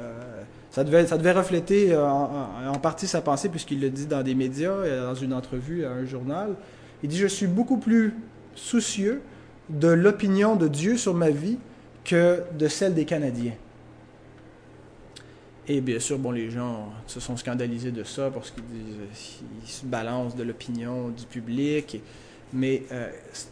ça, 0.71 0.83
devait, 0.83 1.31
refléter 1.31 1.93
euh, 1.93 2.03
en, 2.03 2.79
partie 2.81 3.05
sa 3.05 3.21
pensée, 3.21 3.49
puisqu'il 3.49 3.81
le 3.81 3.89
dit 3.89 4.07
dans 4.07 4.23
des 4.23 4.33
médias, 4.33 4.71
euh, 4.71 5.07
dans 5.07 5.15
une 5.15 5.33
entrevue 5.33 5.85
à 5.85 5.91
un 5.91 6.05
journal. 6.05 6.55
Il 7.03 7.09
dit 7.09 7.17
Je 7.17 7.27
suis 7.27 7.47
beaucoup 7.47 7.77
plus 7.77 8.15
soucieux 8.55 9.21
de 9.69 9.87
l'opinion 9.87 10.55
de 10.55 10.67
Dieu 10.67 10.97
sur 10.97 11.13
ma 11.13 11.29
vie 11.29 11.57
que 12.03 12.43
de 12.57 12.67
celle 12.67 12.93
des 12.93 13.05
Canadiens. 13.05 13.53
Et 15.67 15.79
bien 15.79 15.99
sûr, 15.99 16.19
bon, 16.19 16.31
les 16.31 16.51
gens 16.51 16.89
se 17.07 17.21
sont 17.21 17.37
scandalisés 17.37 17.91
de 17.91 18.03
ça 18.03 18.29
parce 18.29 18.51
qu'ils 18.51 18.63
se 19.65 19.85
balancent 19.85 20.35
de 20.35 20.43
l'opinion 20.43 21.09
du 21.09 21.25
public. 21.25 22.01
mais 22.51 22.83
euh, 22.91 23.09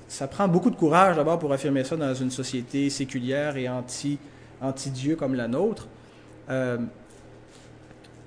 ça 0.08 0.28
prend 0.28 0.48
beaucoup 0.48 0.70
de 0.70 0.76
courage 0.76 1.16
d'abord 1.16 1.40
pour 1.40 1.54
affirmer 1.54 1.84
ça 1.84 1.96
dans 1.96 2.14
une 2.14 2.30
société 2.30 2.90
séculière 2.90 3.56
et 3.56 3.70
anti, 3.70 4.20
anti-Dieu 4.62 5.16
comme 5.16 5.36
la 5.36 5.48
nôtre. 5.48 5.88
Euh, 6.50 6.78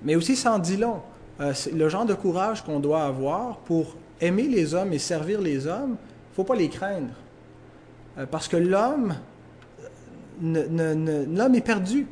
mais 0.01 0.15
aussi, 0.15 0.35
ça 0.35 0.53
en 0.53 0.59
dit 0.59 0.77
long. 0.77 1.01
Euh, 1.39 1.53
le 1.73 1.87
genre 1.87 2.05
de 2.05 2.15
courage 2.15 2.63
qu'on 2.63 2.79
doit 2.79 3.03
avoir 3.03 3.57
pour 3.59 3.95
aimer 4.19 4.47
les 4.47 4.73
hommes 4.73 4.93
et 4.93 4.99
servir 4.99 5.41
les 5.41 5.67
hommes, 5.67 5.95
il 5.97 6.31
ne 6.31 6.35
faut 6.35 6.43
pas 6.43 6.55
les 6.55 6.69
craindre. 6.69 7.13
Parce 8.31 8.47
que 8.47 8.57
l'homme, 8.57 9.15
l'homme 10.41 11.55
est 11.55 11.65
perdu. 11.65 12.07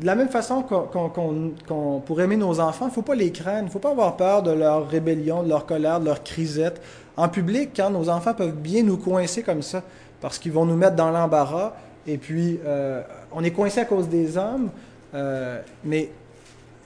De 0.00 0.06
la 0.06 0.16
même 0.16 0.28
façon 0.28 0.62
qu'on, 0.62 2.00
pour 2.00 2.20
aimer 2.20 2.36
nos 2.36 2.58
enfants, 2.58 2.86
il 2.86 2.88
ne 2.88 2.94
faut 2.94 3.02
pas 3.02 3.14
les 3.14 3.30
craindre, 3.30 3.62
il 3.62 3.66
ne 3.66 3.70
faut 3.70 3.78
pas 3.78 3.92
avoir 3.92 4.16
peur 4.16 4.42
de 4.42 4.50
leur 4.50 4.88
rébellion, 4.88 5.44
de 5.44 5.48
leur 5.48 5.66
colère, 5.66 6.00
de 6.00 6.06
leur 6.06 6.24
crisette. 6.24 6.80
En 7.16 7.28
public, 7.28 7.70
quand 7.76 7.90
nos 7.90 8.08
enfants 8.08 8.34
peuvent 8.34 8.56
bien 8.56 8.82
nous 8.82 8.96
coincer 8.96 9.44
comme 9.44 9.62
ça, 9.62 9.84
parce 10.20 10.38
qu'ils 10.38 10.50
vont 10.50 10.66
nous 10.66 10.76
mettre 10.76 10.96
dans 10.96 11.10
l'embarras, 11.10 11.74
et 12.08 12.18
puis 12.18 12.58
euh, 12.64 13.02
on 13.30 13.44
est 13.44 13.52
coincé 13.52 13.80
à 13.80 13.84
cause 13.84 14.08
des 14.08 14.36
hommes, 14.36 14.70
euh, 15.14 15.60
mais 15.84 16.10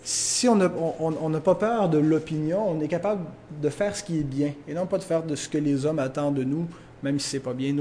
si 0.03 0.47
on 0.49 0.57
n'a 0.57 1.41
pas 1.41 1.55
peur 1.55 1.89
de 1.89 1.99
l'opinion, 1.99 2.69
on 2.69 2.81
est 2.81 2.89
capable 2.89 3.23
de 3.63 3.69
faire 3.71 3.97
ce 3.97 4.03
qui 4.03 4.19
est 4.19 4.25
bien, 4.25 4.53
et 4.67 4.75
non 4.75 4.85
pas 4.85 4.99
de 4.99 5.05
faire 5.05 5.23
de 5.23 5.35
ce 5.35 5.49
que 5.49 5.59
les 5.59 5.87
hommes 5.87 5.99
attendent 5.99 6.35
de 6.35 6.45
nous, 6.45 6.67
même 7.03 7.19
si 7.19 7.31
c'est 7.31 7.41
pas 7.41 7.55
bien. 7.55 7.75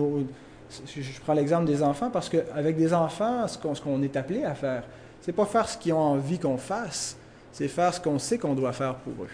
Je 0.69 1.19
prends 1.21 1.34
l'exemple 1.34 1.65
des 1.65 1.82
enfants, 1.82 2.10
parce 2.10 2.30
qu'avec 2.30 2.75
des 2.75 2.93
enfants, 2.93 3.47
ce 3.47 3.58
qu'on 3.58 4.01
est 4.01 4.15
appelé 4.15 4.43
à 4.43 4.56
faire, 4.56 4.84
c'est 5.21 5.32
pas 5.32 5.45
faire 5.45 5.67
ce 5.67 5.77
qu'ils 5.77 5.93
ont 5.93 5.99
envie 5.99 6.39
qu'on 6.39 6.58
fasse, 6.58 7.17
c'est 7.51 7.67
faire 7.67 7.93
ce 7.93 7.99
qu'on 7.99 8.19
sait 8.19 8.38
qu'on 8.38 8.53
doit 8.53 8.73
faire 8.73 8.95
pour 8.95 9.23
eux. 9.23 9.30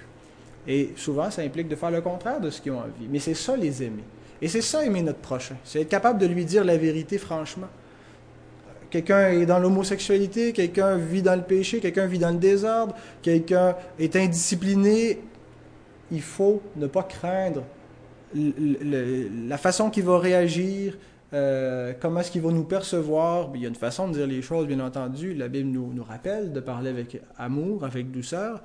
Et 0.68 0.94
souvent, 0.96 1.30
ça 1.30 1.42
implique 1.42 1.68
de 1.68 1.76
faire 1.76 1.92
le 1.92 2.02
contraire 2.02 2.40
de 2.40 2.50
ce 2.50 2.62
qu'ils 2.62 2.72
ont 2.72 2.80
envie. 2.80 3.08
Mais 3.10 3.20
c'est 3.20 3.34
ça 3.34 3.58
les 3.58 3.84
aimer. 3.84 4.04
Et 4.42 4.48
c'est 4.48 4.62
ça 4.62 4.86
aimer 4.86 5.02
notre 5.02 5.20
prochain. 5.20 5.56
C'est 5.64 5.82
être 5.82 5.90
capable 5.90 6.20
de 6.20 6.26
lui 6.26 6.46
dire 6.46 6.64
la 6.64 6.78
vérité 6.78 7.18
franchement. 7.18 7.68
Quelqu'un 8.90 9.32
est 9.32 9.46
dans 9.46 9.60
l'homosexualité, 9.60 10.54
quelqu'un 10.54 10.98
vit 10.98 11.22
dans 11.22 11.36
le 11.36 11.42
péché, 11.42 11.80
quelqu'un 11.80 12.06
vit 12.06 12.20
dans 12.20 12.30
le 12.30 12.38
désordre, 12.38 12.96
quelqu'un 13.22 13.76
est 13.98 14.16
indiscipliné. 14.16 15.20
Il 16.12 16.22
faut 16.22 16.62
ne 16.76 16.88
pas 16.88 17.04
craindre 17.04 17.64
la 18.36 19.58
façon 19.58 19.90
qu'il 19.90 20.04
va 20.04 20.20
réagir, 20.20 20.98
euh, 21.34 21.94
comment 22.00 22.20
est-ce 22.20 22.32
qu'il 22.32 22.42
va 22.42 22.52
nous 22.52 22.64
percevoir? 22.64 23.52
Il 23.56 23.62
y 23.62 23.66
a 23.66 23.70
une 23.70 23.76
façon 23.76 24.08
de 24.08 24.14
dire 24.14 24.28
les 24.28 24.42
choses, 24.42 24.68
bien 24.68 24.80
entendu. 24.80 25.34
La 25.34 25.48
Bible 25.48 25.70
nous, 25.70 26.04
rappelle 26.04 26.54
de 26.54 26.60
parler 26.60 26.90
avec 26.90 27.22
amour, 27.38 27.86
avec 27.86 28.12
douceur, 28.12 28.62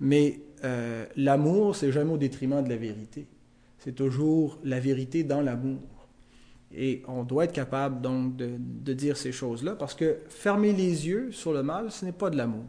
mais 0.00 0.40
euh, 0.64 1.06
l'amour, 1.16 1.76
c'est 1.76 1.92
jamais 1.92 2.12
au 2.12 2.18
détriment 2.18 2.62
de 2.62 2.68
la 2.68 2.76
vérité. 2.76 3.26
C'est 3.78 3.94
toujours 3.94 4.58
la 4.64 4.80
vérité 4.80 5.24
dans 5.24 5.40
l'amour. 5.40 5.80
Et 6.76 7.02
on 7.08 7.24
doit 7.24 7.44
être 7.44 7.52
capable 7.52 8.00
donc 8.00 8.36
de, 8.36 8.50
de 8.58 8.92
dire 8.92 9.16
ces 9.16 9.32
choses-là, 9.32 9.74
parce 9.74 9.94
que 9.94 10.18
fermer 10.28 10.72
les 10.72 11.08
yeux 11.08 11.32
sur 11.32 11.52
le 11.52 11.62
mal, 11.62 11.90
ce 11.90 12.04
n'est 12.04 12.12
pas 12.12 12.30
de 12.30 12.36
l'amour. 12.36 12.64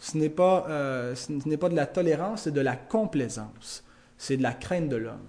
Ce 0.00 0.16
n'est 0.16 0.30
pas, 0.30 0.66
euh, 0.68 1.14
ce 1.14 1.30
n'est 1.46 1.58
pas 1.58 1.68
de 1.68 1.76
la 1.76 1.86
tolérance, 1.86 2.42
c'est 2.42 2.52
de 2.52 2.60
la 2.60 2.74
complaisance. 2.74 3.84
C'est 4.16 4.38
de 4.38 4.42
la 4.42 4.52
crainte 4.52 4.88
de 4.88 4.96
l'homme. 4.96 5.28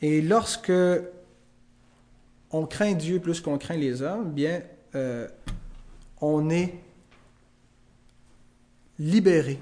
Et 0.00 0.20
lorsque 0.20 0.72
on 2.50 2.66
craint 2.66 2.94
Dieu 2.94 3.20
plus 3.20 3.40
qu'on 3.40 3.58
craint 3.58 3.76
les 3.76 4.02
hommes, 4.02 4.30
bien, 4.32 4.62
euh, 4.94 5.28
on 6.20 6.50
est 6.50 6.74
libéré. 8.98 9.58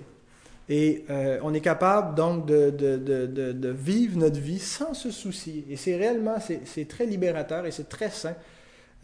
Et 0.68 1.05
euh, 1.11 1.38
on 1.42 1.55
est 1.55 1.61
capable 1.61 2.16
donc 2.16 2.46
de, 2.46 3.70
vivre 3.70 4.18
notre 4.18 4.40
vie 4.40 4.59
sans 4.59 4.94
se 4.94 5.11
soucier. 5.11 5.64
Et 5.70 5.77
c'est 5.77 5.96
réellement, 5.96 6.37
c'est 6.40 6.88
très 6.88 7.07
libérateur 7.07 7.66
et 7.66 7.70
c'est 7.70 7.88
très 7.88 8.11
sain. 8.11 8.35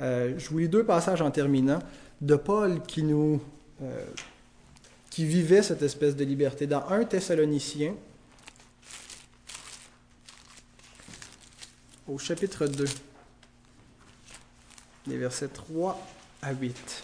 Euh, 0.01 0.35
je 0.38 0.49
vous 0.49 0.59
lis 0.59 0.68
deux 0.68 0.85
passages 0.85 1.23
en 1.23 1.31
terminant 1.31 1.79
de 2.21 2.35
Paul 2.35 2.83
qui 2.83 3.03
nous, 3.03 3.40
qui 5.11 5.25
vivait 5.25 5.62
cette 5.62 5.83
espèce 5.83 6.16
de 6.16 6.25
liberté. 6.25 6.66
Dans 6.66 6.88
1 6.88 7.05
Thessaloniciens, 7.05 7.95
au 12.09 12.18
chapitre 12.18 12.66
2, 12.66 12.85
les 15.06 15.16
versets 15.16 15.48
3 15.48 15.98
à 16.42 16.52
8. 16.52 17.02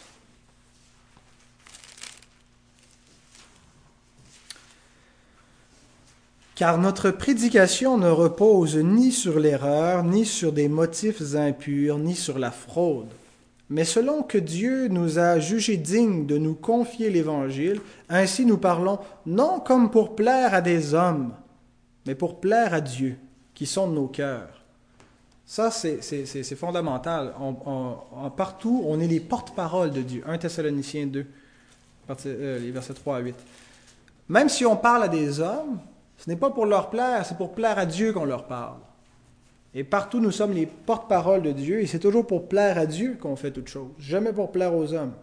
Car 6.55 6.79
notre 6.79 7.11
prédication 7.11 7.99
ne 7.99 8.09
repose 8.09 8.77
ni 8.77 9.13
sur 9.13 9.39
l'erreur, 9.39 10.03
ni 10.03 10.27
sur 10.27 10.53
des 10.53 10.69
motifs 10.69 11.35
impurs, 11.35 11.99
ni 11.99 12.17
sur 12.17 12.39
la 12.39 12.51
fraude. 12.51 13.11
Mais 13.71 13.85
selon 13.85 14.23
que 14.23 14.39
Dieu 14.39 14.89
nous 14.89 15.19
a 15.19 15.39
jugés 15.39 15.77
dignes 15.77 16.27
de 16.27 16.39
nous 16.39 16.55
confier 16.55 17.11
l'Évangile, 17.11 17.81
ainsi 18.09 18.45
nous 18.45 18.59
parlons 18.59 18.99
non 19.27 19.61
comme 19.61 19.91
pour 19.91 20.17
plaire 20.17 20.55
à 20.55 20.61
des 20.61 20.95
hommes, 20.95 21.33
mais 22.07 22.15
pour 22.15 22.41
plaire 22.41 22.75
à 22.75 22.81
Dieu, 22.81 23.19
qui 23.55 23.67
sonde 23.67 23.95
nos 23.95 24.09
cœurs. 24.09 24.58
Ça, 25.51 25.71
c'est 25.71 26.55
fondamental. 26.57 27.33
partout, 28.37 28.85
on 28.87 29.01
est 29.01 29.07
les 29.07 29.19
porte-paroles 29.19 29.93
de 29.93 30.03
Dieu. 30.03 30.23
1 30.27 30.37
Thessaloniciens 30.37 31.07
2, 31.07 31.25
euh, 32.27 32.59
les 32.59 32.71
versets 32.71 32.93
3 32.93 33.17
à 33.17 33.21
8. 33.21 33.35
Même 34.29 34.51
si 34.51 34.67
on 34.67 34.77
parle 34.77 35.05
à 35.05 35.09
des 35.09 35.41
hommes, 35.41 35.79
ce 36.19 36.29
n'est 36.29 36.37
pas 36.37 36.51
pour 36.51 36.67
leur 36.67 36.91
plaire, 36.91 37.25
c'est 37.25 37.39
pour 37.39 37.55
plaire 37.55 37.79
à 37.79 37.87
Dieu 37.87 38.13
qu'on 38.13 38.27
leur 38.27 38.47
parle. 38.47 38.77
Et 39.73 39.85
partout, 39.85 40.21
nous 40.21 40.33
sommes 40.33 40.53
les 40.53 40.67
porte-paroles 40.67 41.41
de 41.41 41.53
Dieu, 41.53 41.81
et 41.81 41.87
c'est 41.87 41.99
toujours 41.99 42.27
pour 42.27 42.47
plaire 42.47 42.77
à 42.77 42.85
Dieu 42.85 43.17
qu'on 43.19 43.35
fait 43.35 43.51
toute 43.51 43.69
chose, 43.69 43.89
jamais 43.99 44.35
pour 44.35 44.53
plaire 44.53 44.75
aux 44.75 44.93
hommes. 44.93 45.15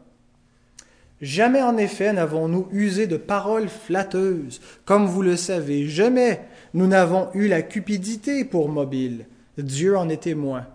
Jamais 1.22 1.62
en 1.62 1.78
effet 1.78 2.14
n'avons-nous 2.14 2.68
usé 2.72 3.06
de 3.06 3.18
paroles 3.18 3.70
flatteuses, 3.70 4.60
comme 4.86 5.06
vous 5.06 5.22
le 5.22 5.36
savez, 5.36 5.88
jamais 5.88 6.42
nous 6.74 6.88
n'avons 6.88 7.30
eu 7.36 7.48
la 7.48 7.62
cupidité 7.62 8.44
pour 8.44 8.70
mobile. 8.70 9.28
Dieu 9.58 9.98
en 9.98 10.10
est 10.10 10.24
témoin. 10.24 10.66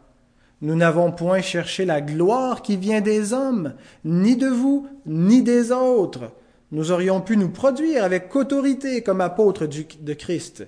Nous 0.63 0.75
n'avons 0.75 1.11
point 1.11 1.41
cherché 1.41 1.85
la 1.85 2.01
gloire 2.01 2.63
qui 2.63 2.77
vient 2.77 3.01
des 3.01 3.33
hommes, 3.33 3.75
ni 4.05 4.37
de 4.37 4.49
vous, 4.49 4.87
ni 5.07 5.43
des 5.43 5.73
autres, 5.73 6.33
nous 6.73 6.93
aurions 6.93 7.21
pu 7.21 7.37
nous 7.37 7.49
produire 7.49 8.05
avec 8.05 8.35
autorité 8.37 9.03
comme 9.03 9.21
apôtres 9.21 9.67
de 9.67 10.13
Christ. 10.13 10.67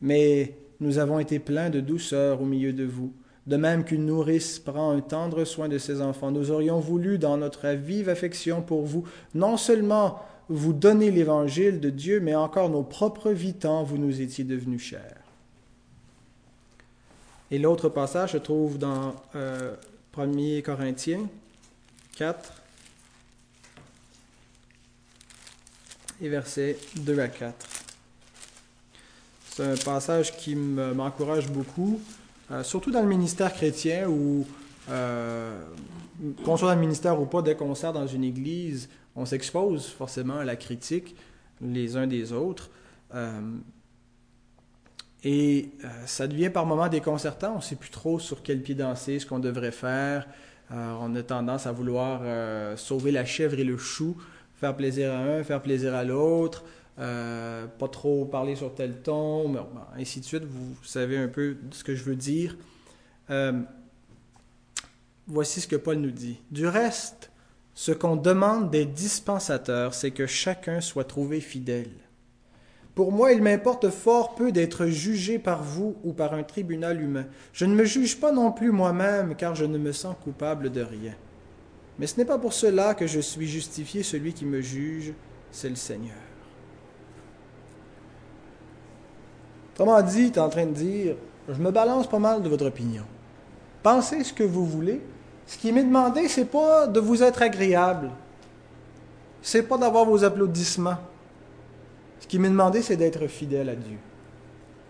Mais 0.00 0.54
nous 0.80 0.98
avons 0.98 1.18
été 1.18 1.38
pleins 1.38 1.68
de 1.68 1.80
douceur 1.80 2.40
au 2.40 2.46
milieu 2.46 2.72
de 2.72 2.84
vous, 2.84 3.12
de 3.46 3.56
même 3.56 3.84
qu'une 3.84 4.06
nourrice 4.06 4.58
prend 4.58 4.92
un 4.92 5.00
tendre 5.00 5.44
soin 5.44 5.68
de 5.68 5.76
ses 5.76 6.00
enfants. 6.00 6.30
Nous 6.30 6.50
aurions 6.50 6.80
voulu, 6.80 7.18
dans 7.18 7.36
notre 7.36 7.68
vive 7.68 8.08
affection 8.08 8.62
pour 8.62 8.86
vous, 8.86 9.04
non 9.34 9.58
seulement 9.58 10.20
vous 10.48 10.72
donner 10.72 11.10
l'évangile 11.10 11.80
de 11.80 11.90
Dieu, 11.90 12.20
mais 12.20 12.34
encore 12.34 12.70
nos 12.70 12.82
propres 12.82 13.30
vies 13.30 13.54
tant 13.54 13.84
vous 13.84 13.98
nous 13.98 14.22
étiez 14.22 14.44
devenus 14.44 14.82
chers. 14.82 15.19
Et 17.50 17.58
l'autre 17.58 17.88
passage 17.88 18.32
se 18.32 18.36
trouve 18.36 18.78
dans 18.78 19.16
1 19.34 19.36
euh, 19.36 20.62
Corinthiens 20.62 21.28
4, 22.16 22.52
et 26.22 26.28
versets 26.28 26.78
2 26.96 27.18
à 27.18 27.28
4. 27.28 27.54
C'est 29.50 29.64
un 29.64 29.76
passage 29.76 30.36
qui 30.36 30.54
m'encourage 30.54 31.48
beaucoup, 31.48 32.00
euh, 32.52 32.62
surtout 32.62 32.92
dans 32.92 33.02
le 33.02 33.08
ministère 33.08 33.52
chrétien 33.52 34.08
où, 34.08 34.46
euh, 34.88 35.60
qu'on 36.44 36.56
soit 36.56 36.68
dans 36.68 36.74
le 36.74 36.80
ministère 36.80 37.20
ou 37.20 37.26
pas, 37.26 37.42
dès 37.42 37.56
qu'on 37.56 37.74
sert 37.74 37.92
dans 37.92 38.06
une 38.06 38.22
église, 38.24 38.88
on 39.16 39.26
s'expose 39.26 39.86
forcément 39.86 40.38
à 40.38 40.44
la 40.44 40.56
critique 40.56 41.16
les 41.60 41.96
uns 41.96 42.06
des 42.06 42.32
autres. 42.32 42.70
Et 45.22 45.70
euh, 45.84 45.88
ça 46.06 46.26
devient 46.26 46.50
par 46.50 46.66
moments 46.66 46.88
déconcertant. 46.88 47.52
On 47.54 47.56
ne 47.56 47.62
sait 47.62 47.76
plus 47.76 47.90
trop 47.90 48.18
sur 48.18 48.42
quel 48.42 48.62
pied 48.62 48.74
danser, 48.74 49.18
ce 49.18 49.26
qu'on 49.26 49.38
devrait 49.38 49.72
faire. 49.72 50.26
on 50.70 51.14
a 51.16 51.22
tendance 51.22 51.66
à 51.66 51.72
vouloir 51.72 52.22
sauver 52.78 53.10
la 53.10 53.24
chèvre 53.24 53.58
et 53.58 53.64
le 53.64 53.76
chou 53.76 54.16
faire 54.60 54.76
plaisir 54.76 55.12
à 55.12 55.16
un, 55.16 55.42
faire 55.42 55.62
plaisir 55.62 55.94
à 55.94 56.04
l'autre, 56.04 56.64
euh, 56.98 57.66
pas 57.66 57.88
trop 57.88 58.26
parler 58.26 58.56
sur 58.56 58.74
tel 58.74 59.00
ton, 59.00 59.48
mais, 59.48 59.60
ainsi 59.96 60.20
de 60.20 60.24
suite. 60.26 60.44
Vous 60.44 60.76
savez 60.84 61.16
un 61.16 61.28
peu 61.28 61.56
ce 61.70 61.82
que 61.82 61.94
je 61.94 62.04
veux 62.04 62.16
dire. 62.16 62.56
Euh, 63.30 63.58
voici 65.26 65.62
ce 65.62 65.66
que 65.66 65.76
Paul 65.76 65.96
nous 65.96 66.10
dit. 66.10 66.40
Du 66.50 66.66
reste, 66.66 67.30
ce 67.74 67.92
qu'on 67.92 68.16
demande 68.16 68.70
des 68.70 68.84
dispensateurs, 68.84 69.94
c'est 69.94 70.10
que 70.10 70.26
chacun 70.26 70.82
soit 70.82 71.04
trouvé 71.04 71.40
fidèle. 71.40 71.90
Pour 72.94 73.12
moi, 73.12 73.32
il 73.32 73.42
m'importe 73.42 73.88
fort 73.88 74.34
peu 74.34 74.52
d'être 74.52 74.86
jugé 74.86 75.38
par 75.38 75.62
vous 75.62 75.96
ou 76.04 76.12
par 76.12 76.34
un 76.34 76.42
tribunal 76.42 77.00
humain. 77.00 77.26
Je 77.52 77.64
ne 77.64 77.74
me 77.74 77.84
juge 77.84 78.18
pas 78.18 78.32
non 78.32 78.52
plus 78.52 78.72
moi-même, 78.72 79.36
car 79.36 79.54
je 79.54 79.64
ne 79.64 79.78
me 79.78 79.92
sens 79.92 80.16
coupable 80.22 80.70
de 80.70 80.82
rien. 80.82 81.14
Mais 81.98 82.06
ce 82.06 82.16
n'est 82.16 82.24
pas 82.24 82.38
pour 82.38 82.52
cela 82.52 82.94
que 82.94 83.06
je 83.06 83.20
suis 83.20 83.46
justifié, 83.46 84.02
celui 84.02 84.32
qui 84.32 84.44
me 84.44 84.60
juge, 84.60 85.12
c'est 85.50 85.68
le 85.68 85.76
Seigneur. 85.76 86.16
Autrement 89.74 90.02
dit, 90.02 90.32
tu 90.32 90.38
es 90.38 90.42
en 90.42 90.48
train 90.48 90.66
de 90.66 90.72
dire, 90.72 91.16
je 91.48 91.60
me 91.60 91.70
balance 91.70 92.08
pas 92.08 92.18
mal 92.18 92.42
de 92.42 92.48
votre 92.48 92.66
opinion. 92.66 93.04
Pensez 93.82 94.24
ce 94.24 94.32
que 94.32 94.44
vous 94.44 94.66
voulez. 94.66 95.00
Ce 95.46 95.56
qui 95.56 95.72
m'est 95.72 95.84
demandé, 95.84 96.28
c'est 96.28 96.44
pas 96.44 96.86
de 96.86 97.00
vous 97.00 97.22
être 97.22 97.42
agréable. 97.42 98.10
C'est 99.42 99.62
pas 99.62 99.78
d'avoir 99.78 100.04
vos 100.04 100.22
applaudissements. 100.22 100.98
Qui 102.30 102.38
m'est 102.38 102.48
demandé, 102.48 102.80
c'est 102.80 102.94
d'être 102.94 103.26
fidèle 103.26 103.68
à 103.70 103.74
Dieu. 103.74 103.96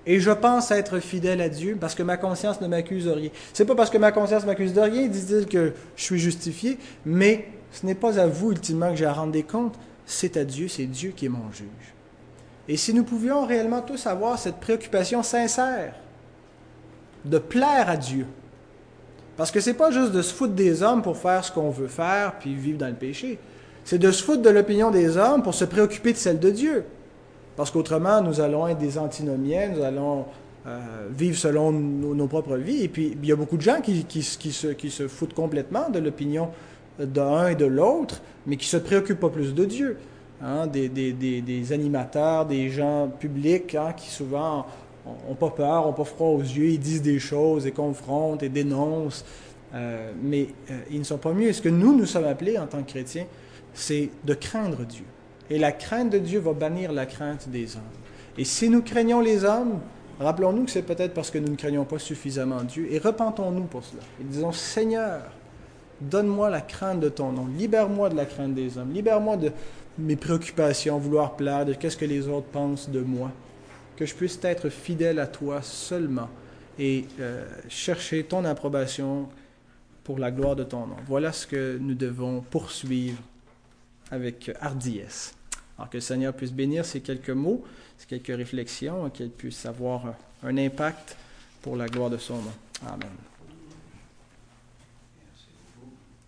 Et 0.04 0.20
je 0.20 0.30
pense 0.30 0.70
être 0.72 0.98
fidèle 0.98 1.40
à 1.40 1.48
Dieu 1.48 1.78
parce 1.80 1.94
que 1.94 2.02
ma 2.02 2.18
conscience 2.18 2.60
ne 2.60 2.66
m'accuse 2.66 3.06
de 3.06 3.12
rien. 3.12 3.30
C'est 3.54 3.64
pas 3.64 3.74
parce 3.74 3.88
que 3.88 3.96
ma 3.96 4.12
conscience 4.12 4.44
m'accuse 4.44 4.74
de 4.74 4.80
rien, 4.82 5.08
dit-il, 5.08 5.46
que 5.46 5.72
je 5.96 6.04
suis 6.04 6.18
justifié, 6.18 6.76
mais 7.06 7.48
ce 7.72 7.86
n'est 7.86 7.94
pas 7.94 8.20
à 8.20 8.26
vous 8.26 8.52
ultimement 8.52 8.90
que 8.90 8.96
j'ai 8.96 9.06
à 9.06 9.14
rendre 9.14 9.32
des 9.32 9.42
comptes, 9.42 9.78
c'est 10.04 10.36
à 10.36 10.44
Dieu, 10.44 10.68
c'est 10.68 10.84
Dieu 10.84 11.14
qui 11.16 11.24
est 11.24 11.30
mon 11.30 11.50
juge. 11.50 11.94
Et 12.68 12.76
si 12.76 12.92
nous 12.92 13.04
pouvions 13.04 13.46
réellement 13.46 13.80
tous 13.80 14.06
avoir 14.06 14.38
cette 14.38 14.56
préoccupation 14.56 15.22
sincère 15.22 15.94
de 17.24 17.38
plaire 17.38 17.88
à 17.88 17.96
Dieu, 17.96 18.26
parce 19.38 19.50
que 19.50 19.60
c'est 19.60 19.72
pas 19.72 19.90
juste 19.90 20.12
de 20.12 20.20
se 20.20 20.34
foutre 20.34 20.52
des 20.52 20.82
hommes 20.82 21.00
pour 21.00 21.16
faire 21.16 21.42
ce 21.42 21.50
qu'on 21.50 21.70
veut 21.70 21.88
faire 21.88 22.34
puis 22.38 22.54
vivre 22.54 22.76
dans 22.76 22.88
le 22.88 22.92
péché, 22.92 23.38
c'est 23.82 23.96
de 23.96 24.10
se 24.10 24.22
foutre 24.22 24.42
de 24.42 24.50
l'opinion 24.50 24.90
des 24.90 25.16
hommes 25.16 25.42
pour 25.42 25.54
se 25.54 25.64
préoccuper 25.64 26.12
de 26.12 26.18
celle 26.18 26.38
de 26.38 26.50
Dieu. 26.50 26.84
Parce 27.60 27.72
qu'autrement, 27.72 28.22
nous 28.22 28.40
allons 28.40 28.66
être 28.68 28.78
des 28.78 28.96
antinomiens, 28.96 29.68
nous 29.68 29.82
allons 29.82 30.24
euh, 30.66 30.78
vivre 31.10 31.36
selon 31.36 31.72
nos, 31.72 32.26
propres 32.26 32.56
vies. 32.56 32.84
Et 32.84 32.88
puis, 32.88 33.18
il 33.22 33.28
y 33.28 33.32
a 33.32 33.36
beaucoup 33.36 33.58
de 33.58 33.60
gens 33.60 33.82
qui, 33.82 34.22
se, 34.22 35.08
foutent 35.08 35.34
complètement 35.34 35.90
de 35.90 35.98
l'opinion 35.98 36.48
d'un 36.98 37.48
et 37.48 37.56
de 37.56 37.66
l'autre, 37.66 38.22
mais 38.46 38.56
qui 38.56 38.64
ne 38.64 38.80
se 38.80 38.82
préoccupent 38.82 39.20
pas 39.20 39.28
plus 39.28 39.52
de 39.52 39.66
Dieu. 39.66 39.98
Hein. 40.42 40.68
Des, 40.68 41.72
animateurs, 41.74 42.46
des 42.46 42.70
gens 42.70 43.08
publics 43.08 43.74
hein, 43.74 43.92
qui 43.94 44.08
souvent 44.08 44.64
n'ont 45.28 45.34
pas 45.34 45.50
peur, 45.50 45.84
n'ont 45.84 45.92
pas 45.92 46.04
froid 46.04 46.28
aux 46.28 46.40
yeux, 46.40 46.68
ils 46.68 46.80
disent 46.80 47.02
des 47.02 47.18
choses 47.18 47.66
et 47.66 47.72
confrontent 47.72 48.42
et 48.42 48.48
dénoncent, 48.48 49.26
euh, 49.74 50.12
mais 50.22 50.46
euh, 50.70 50.78
ils 50.90 51.00
ne 51.00 51.04
sont 51.04 51.18
pas 51.18 51.34
mieux. 51.34 51.48
Et 51.48 51.52
ce 51.52 51.60
que 51.60 51.68
nous, 51.68 51.94
nous 51.94 52.06
sommes 52.06 52.24
appelés 52.24 52.56
en 52.56 52.66
tant 52.66 52.82
que 52.82 52.88
chrétiens, 52.88 53.26
c'est 53.74 54.08
de 54.24 54.32
craindre 54.32 54.78
Dieu. 54.86 55.04
Et 55.50 55.58
la 55.58 55.72
crainte 55.72 56.10
de 56.10 56.18
Dieu 56.18 56.38
va 56.38 56.52
bannir 56.52 56.92
la 56.92 57.06
crainte 57.06 57.48
des 57.48 57.76
hommes. 57.76 57.82
Et 58.38 58.44
si 58.44 58.68
nous 58.68 58.82
craignons 58.82 59.20
les 59.20 59.44
hommes, 59.44 59.80
rappelons-nous 60.20 60.64
que 60.64 60.70
c'est 60.70 60.82
peut-être 60.82 61.12
parce 61.12 61.30
que 61.30 61.38
nous 61.38 61.50
ne 61.50 61.56
craignons 61.56 61.84
pas 61.84 61.98
suffisamment 61.98 62.62
Dieu. 62.62 62.86
Et 62.90 62.98
repentons-nous 62.98 63.64
pour 63.64 63.84
cela. 63.84 64.02
Et 64.20 64.24
disons, 64.24 64.52
Seigneur, 64.52 65.22
donne-moi 66.00 66.50
la 66.50 66.60
crainte 66.60 67.00
de 67.00 67.08
ton 67.08 67.32
nom. 67.32 67.46
Libère-moi 67.58 68.08
de 68.08 68.16
la 68.16 68.26
crainte 68.26 68.54
des 68.54 68.78
hommes. 68.78 68.92
Libère-moi 68.92 69.36
de 69.36 69.50
mes 69.98 70.16
préoccupations, 70.16 70.98
vouloir 70.98 71.36
plaire, 71.36 71.66
de 71.66 71.74
qu'est-ce 71.74 71.96
que 71.96 72.04
les 72.04 72.28
autres 72.28 72.46
pensent 72.46 72.88
de 72.88 73.00
moi. 73.00 73.32
Que 73.96 74.06
je 74.06 74.14
puisse 74.14 74.38
être 74.42 74.68
fidèle 74.68 75.18
à 75.18 75.26
toi 75.26 75.60
seulement 75.62 76.28
et 76.78 77.04
euh, 77.18 77.44
chercher 77.68 78.24
ton 78.24 78.44
approbation 78.44 79.28
pour 80.04 80.18
la 80.18 80.30
gloire 80.30 80.56
de 80.56 80.64
ton 80.64 80.86
nom. 80.86 80.96
Voilà 81.06 81.32
ce 81.32 81.46
que 81.46 81.76
nous 81.78 81.94
devons 81.94 82.40
poursuivre 82.40 83.18
avec 84.10 84.50
hardiesse. 84.60 85.34
Alors 85.80 85.88
que 85.88 85.96
le 85.96 86.02
Seigneur 86.02 86.34
puisse 86.34 86.52
bénir 86.52 86.84
ces 86.84 87.00
quelques 87.00 87.30
mots, 87.30 87.64
ces 87.96 88.06
quelques 88.06 88.36
réflexions, 88.36 89.08
qu'elles 89.08 89.30
puissent 89.30 89.64
avoir 89.64 90.14
un 90.42 90.58
impact 90.58 91.16
pour 91.62 91.74
la 91.74 91.86
gloire 91.86 92.10
de 92.10 92.18
son 92.18 92.36
nom. 92.36 92.52
Amen. 92.86 93.08